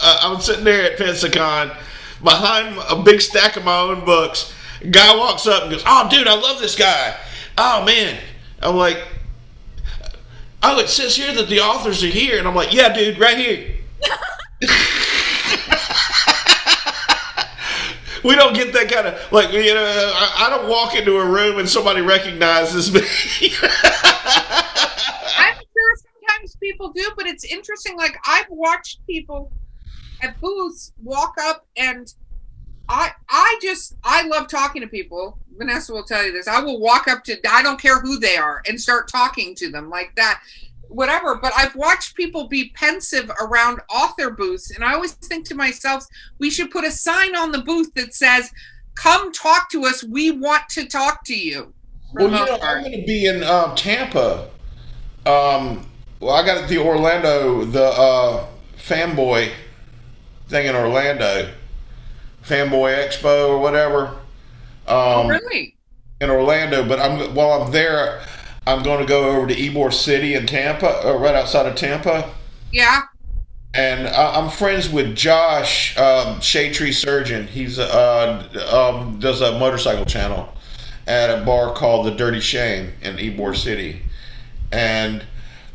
[0.00, 1.76] Uh, I was sitting there at Pensacon
[2.22, 4.52] behind a big stack of my own books,
[4.90, 7.16] Guy walks up and goes, "Oh, dude, I love this guy.
[7.56, 8.18] Oh man."
[8.60, 9.06] I'm like,
[10.62, 13.36] "Oh, it says here that the authors are here," and I'm like, "Yeah, dude, right
[13.36, 13.74] here."
[18.24, 19.84] we don't get that kind of like you know.
[19.84, 23.00] I, I don't walk into a room and somebody recognizes me.
[25.38, 27.96] I'm sure sometimes people do, but it's interesting.
[27.96, 29.52] Like I've watched people
[30.22, 32.12] at booths walk up and
[32.88, 35.38] I I just I love talking to people.
[35.56, 36.48] Vanessa will tell you this.
[36.48, 39.70] I will walk up to I don't care who they are and start talking to
[39.70, 40.40] them like that.
[40.88, 45.54] Whatever, but I've watched people be pensive around author booths, and I always think to
[45.54, 46.06] myself,
[46.38, 48.50] we should put a sign on the booth that says,
[48.94, 50.02] "Come talk to us.
[50.02, 51.74] We want to talk to you."
[52.14, 52.58] Well, you know.
[52.62, 54.48] I'm going to be in um, Tampa.
[55.26, 55.86] Um,
[56.20, 58.46] well, I got the Orlando, the uh,
[58.78, 59.52] fanboy
[60.48, 61.52] thing in Orlando,
[62.48, 64.16] fanboy expo or whatever.
[64.86, 65.76] Um, really?
[66.20, 68.20] in Orlando, but I'm while I'm there,
[68.66, 72.28] I'm going to go over to Ybor City in Tampa, uh, right outside of Tampa,
[72.72, 73.02] Yeah.
[73.74, 77.46] and I, I'm friends with Josh, um, Shade Tree Surgeon.
[77.46, 80.52] He's uh, um, does a motorcycle channel
[81.06, 84.02] at a bar called the Dirty Shame in Ybor City,
[84.72, 85.24] and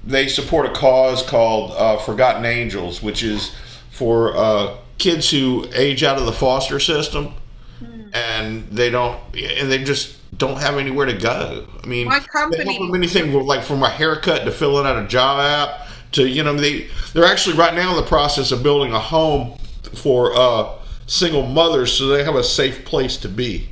[0.04, 3.56] they support a cause called uh, Forgotten Angels, which is
[3.92, 7.34] for uh, kids who age out of the foster system
[8.14, 11.68] and they don't and they just don't have anywhere to go.
[11.84, 14.86] I mean, My they company- help them anything from, like from a haircut to filling
[14.88, 18.52] out a job app to you know they they're actually right now in the process
[18.52, 19.58] of building a home
[19.94, 20.70] for uh,
[21.06, 23.70] single mothers so they have a safe place to be.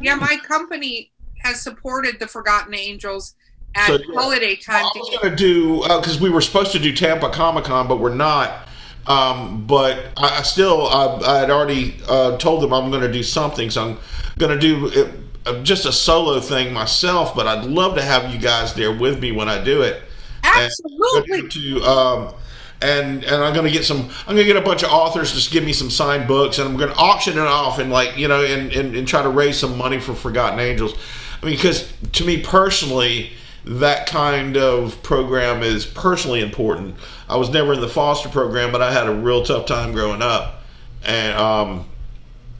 [0.00, 1.10] Yeah, my company
[1.42, 3.34] has supported the Forgotten Angels
[3.74, 4.84] at So, holiday time.
[4.84, 7.98] I was going to do because we were supposed to do Tampa Comic Con, but
[8.00, 8.66] we're not.
[9.10, 13.12] Um, but I, I still, I, I had already uh, told them I'm going to
[13.12, 13.98] do something, so I'm
[14.38, 15.14] going to do it,
[15.46, 17.34] uh, just a solo thing myself.
[17.34, 20.02] But I'd love to have you guys there with me when I do it.
[20.44, 21.40] Absolutely.
[21.40, 22.34] And to um,
[22.82, 24.08] and and I'm gonna get some.
[24.26, 26.68] I'm gonna get a bunch of authors to just give me some signed books, and
[26.68, 29.58] I'm gonna auction it off and like you know, and and, and try to raise
[29.58, 30.94] some money for Forgotten Angels.
[31.42, 33.32] I mean, because to me personally,
[33.64, 36.96] that kind of program is personally important.
[37.28, 40.22] I was never in the foster program, but I had a real tough time growing
[40.22, 40.62] up,
[41.04, 41.86] and um,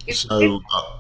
[0.07, 0.97] If, so if, uh,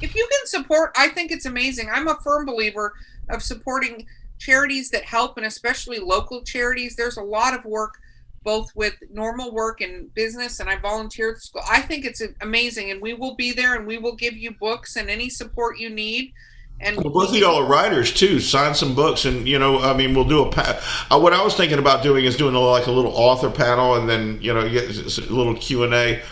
[0.00, 1.88] if you can support, I think it's amazing.
[1.92, 2.94] I'm a firm believer
[3.28, 4.06] of supporting
[4.38, 6.96] charities that help, and especially local charities.
[6.96, 7.98] There's a lot of work,
[8.42, 11.62] both with normal work and business, and I volunteer at school.
[11.70, 14.96] I think it's amazing, and we will be there, and we will give you books
[14.96, 16.32] and any support you need.
[16.80, 18.40] And Well, both of y'all are writers too.
[18.40, 20.50] Sign some books, and you know, I mean, we'll do a.
[20.50, 23.50] Pa- uh, what I was thinking about doing is doing a, like a little author
[23.50, 26.22] panel, and then you know, get s- s- a little Q and A.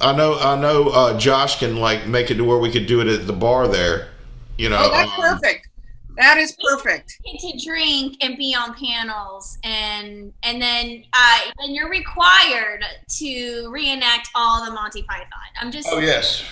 [0.00, 3.00] I know, I know, uh, Josh can like make it to where we could do
[3.00, 4.08] it at the bar there.
[4.56, 5.68] You know, oh, that's um, perfect.
[6.16, 7.16] That is perfect.
[7.24, 12.84] to drink and be on panels and and then uh and you're required
[13.18, 15.28] to reenact all the Monty Python.
[15.60, 16.42] I'm just Oh yes.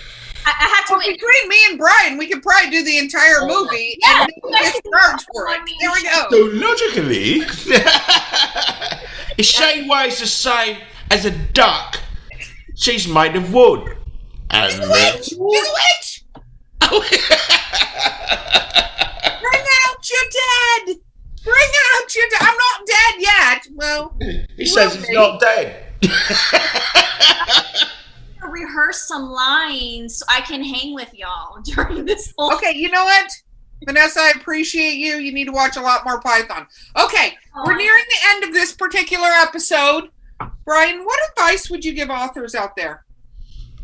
[0.47, 1.19] I, I have to Well, wait.
[1.19, 4.41] between me and Brian, we could probably do the entire oh, movie Yeah, and you
[4.51, 5.59] then get can charged do for it.
[5.59, 5.75] it.
[5.81, 6.27] There we go.
[6.31, 7.41] So logically,
[9.37, 10.77] is she weighs the same
[11.11, 11.99] as a duck?
[12.75, 13.97] She's made of wood.
[14.51, 15.25] And She's a witch.
[15.25, 16.23] She's a witch.
[19.41, 20.85] Bring out your dead.
[21.43, 22.41] Bring out your dead.
[22.41, 23.67] I'm not dead yet.
[23.75, 24.15] Well,
[24.55, 25.83] he says he's not dead.
[28.41, 33.03] rehearse some lines so I can hang with y'all during this whole okay, you know
[33.05, 33.29] what?
[33.85, 35.17] Vanessa, I appreciate you.
[35.17, 36.65] You need to watch a lot more Python.
[36.99, 37.35] Okay,
[37.65, 40.09] we're nearing the end of this particular episode.
[40.65, 43.05] Brian, what advice would you give authors out there?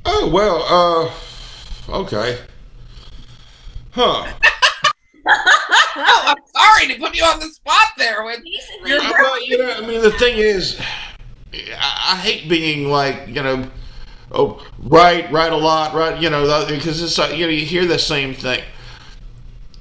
[0.05, 1.11] Oh well,
[1.89, 2.39] uh, okay,
[3.91, 4.31] huh?
[5.25, 9.45] Oh, I'm sorry to put you on the spot there with Basically, You're- Uh, well,
[9.47, 10.77] you know, I mean, the thing is,
[11.53, 13.69] I, I hate being like, you know,
[14.33, 16.21] oh, write, write a lot, right?
[16.21, 18.63] You know, because it's like, you know, you hear the same thing.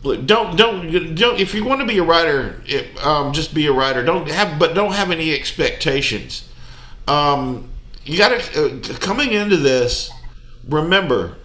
[0.02, 1.38] Don't don't don't.
[1.38, 4.04] If you want to be a writer, it, um, just be a writer.
[4.04, 6.48] Don't have, but don't have any expectations.
[7.06, 7.68] Um,
[8.04, 10.10] you got to uh, coming into this.
[10.68, 11.36] Remember,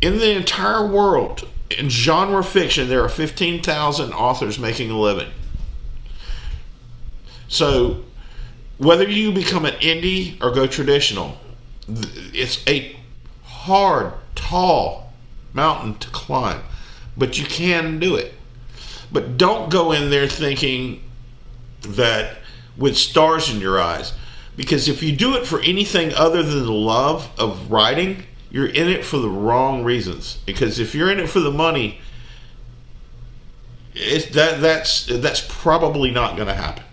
[0.00, 5.30] in the entire world, in genre fiction, there are fifteen thousand authors making a living.
[7.46, 8.02] So,
[8.78, 11.36] whether you become an indie or go traditional,
[11.88, 12.96] it's a
[13.42, 15.12] hard, tall
[15.52, 16.62] mountain to climb,
[17.16, 18.34] but you can do it.
[19.10, 21.02] But don't go in there thinking
[21.82, 22.38] that
[22.76, 24.12] with stars in your eyes,
[24.56, 28.88] because if you do it for anything other than the love of writing, you're in
[28.88, 30.38] it for the wrong reasons.
[30.46, 32.00] Because if you're in it for the money,
[33.94, 36.84] it's that that's that's probably not going to happen.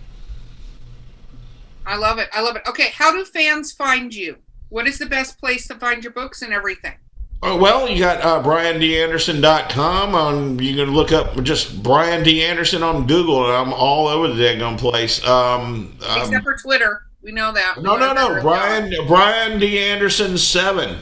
[1.86, 2.28] I love it.
[2.32, 2.62] I love it.
[2.68, 4.36] Okay, how do fans find you?
[4.70, 6.94] What is the best place to find your books and everything?
[7.42, 10.14] Oh, well, you got uh, briandanderson.com.
[10.14, 12.44] On, you can look up just Brian D.
[12.44, 15.26] Anderson on Google, and I'm all over the daggone place.
[15.26, 17.02] Um, Except um, for Twitter.
[17.22, 17.82] We know that.
[17.82, 18.40] No, no, no.
[18.40, 19.78] Brian Brian D.
[19.78, 20.98] Anderson 7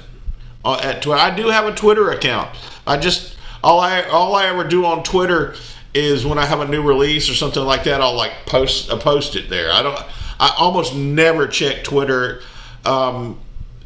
[0.64, 1.20] uh, at Twitter.
[1.20, 2.56] I do have a Twitter account.
[2.86, 5.54] I just all I all I ever do on Twitter
[5.94, 8.98] is when I have a new release or something like that, I'll like post uh,
[8.98, 9.72] post it there.
[9.72, 9.98] I don't.
[10.40, 12.42] I almost never check Twitter.
[12.84, 13.40] Um,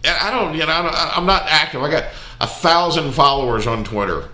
[0.05, 0.55] I don't.
[0.55, 1.83] You know, I am not active.
[1.83, 2.05] I got
[2.41, 4.29] a thousand followers on Twitter.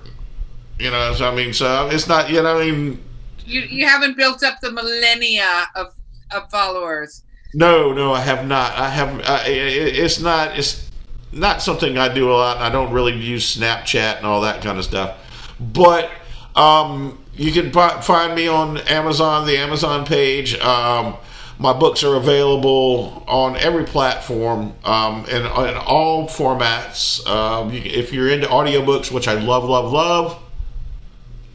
[0.79, 2.31] You know, so I mean, so it's not.
[2.31, 3.03] You know, I mean,
[3.45, 5.95] you you haven't built up the millennia of
[6.31, 7.23] of followers.
[7.55, 8.73] No, no, I have not.
[8.73, 9.21] I have.
[9.47, 10.59] It, it's not.
[10.59, 10.91] It's
[11.33, 12.59] not something I do a lot.
[12.59, 15.19] I don't really use Snapchat and all that kind of stuff.
[15.61, 16.11] But
[16.55, 20.59] um, you can find me on Amazon, the Amazon page.
[20.59, 21.17] Um,
[21.59, 27.27] my books are available on every platform um, in, in all formats.
[27.27, 30.41] Um, if you're into audiobooks, which I love, love, love,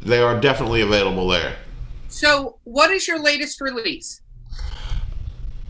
[0.02, 1.56] they are definitely available there.
[2.10, 4.22] So, what is your latest release?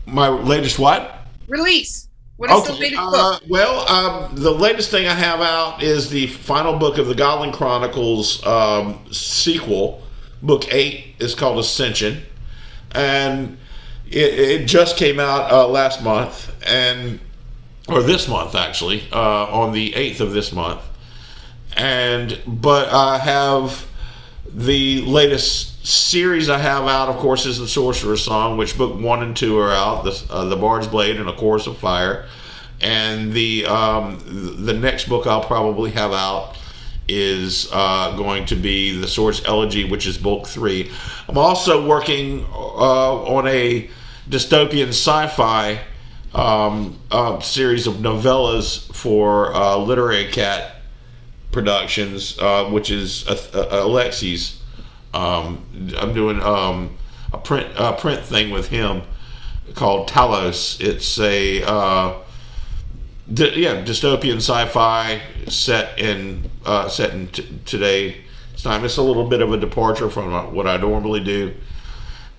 [0.06, 1.26] My latest what?
[1.46, 2.08] Release.
[2.36, 3.14] What is okay, the latest book?
[3.14, 7.14] Uh, well, um, the latest thing I have out is the final book of the
[7.14, 10.02] Godling Chronicles um, sequel.
[10.42, 12.22] Book eight is called Ascension,
[12.90, 13.56] and
[14.14, 17.18] it, it just came out uh, last month, and
[17.88, 20.80] or this month actually, uh, on the eighth of this month.
[21.76, 23.86] And but I have
[24.46, 29.22] the latest series I have out, of course, is the Sorcerer's Song, which book one
[29.24, 30.04] and two are out.
[30.04, 32.26] The uh, the Bard's Blade and A Chorus of Fire,
[32.80, 34.22] and the um,
[34.64, 36.56] the next book I'll probably have out
[37.08, 40.90] is uh, going to be the Sword's Elegy, which is book three.
[41.28, 43.90] I'm also working uh, on a
[44.28, 45.80] dystopian sci-fi
[46.34, 50.76] um, uh, series of novellas for uh, Literary Cat
[51.52, 54.60] Productions, uh, which is Alexi's.
[55.12, 55.64] Um,
[55.96, 56.96] I'm doing um,
[57.32, 59.02] a print a print thing with him
[59.74, 60.80] called Talos.
[60.80, 62.18] It's a uh,
[63.28, 68.16] yeah dystopian sci-fi set in uh, set in t- today's
[68.56, 68.84] time.
[68.84, 71.54] It's a little bit of a departure from what I normally do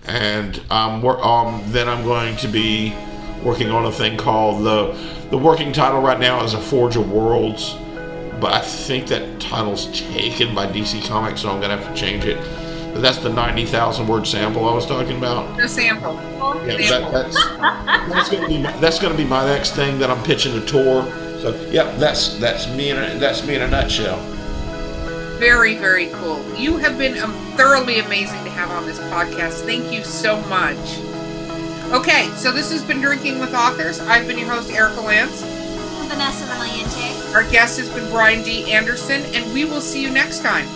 [0.07, 2.95] and um, um, then I'm going to be
[3.44, 4.94] working on a thing called the
[5.30, 7.76] the working title right now is a Forge of Worlds,
[8.40, 12.26] but I think that title's taken by DC Comics, so I'm gonna have to change
[12.26, 12.38] it.
[12.94, 15.57] But that's the ninety thousand word sample I was talking about.
[15.57, 16.15] The sample.
[16.65, 17.36] Yeah, that, that's
[18.10, 21.03] that's gonna be my, that's gonna be my next thing that I'm pitching a tour.
[21.41, 24.19] So yeah, that's that's me in a, that's me in a nutshell.
[25.38, 26.44] Very, very cool.
[26.56, 29.66] You have been um, thoroughly amazing to have on this podcast.
[29.66, 30.99] Thank you so much.
[31.94, 33.99] Okay, so this has been Drinking with Authors.
[33.99, 35.44] I've been your host, Erika Lance.
[35.44, 37.34] I'm Vanessa Valiente.
[37.34, 38.72] Our guest has been Brian D.
[38.72, 40.68] Anderson, and we will see you next time.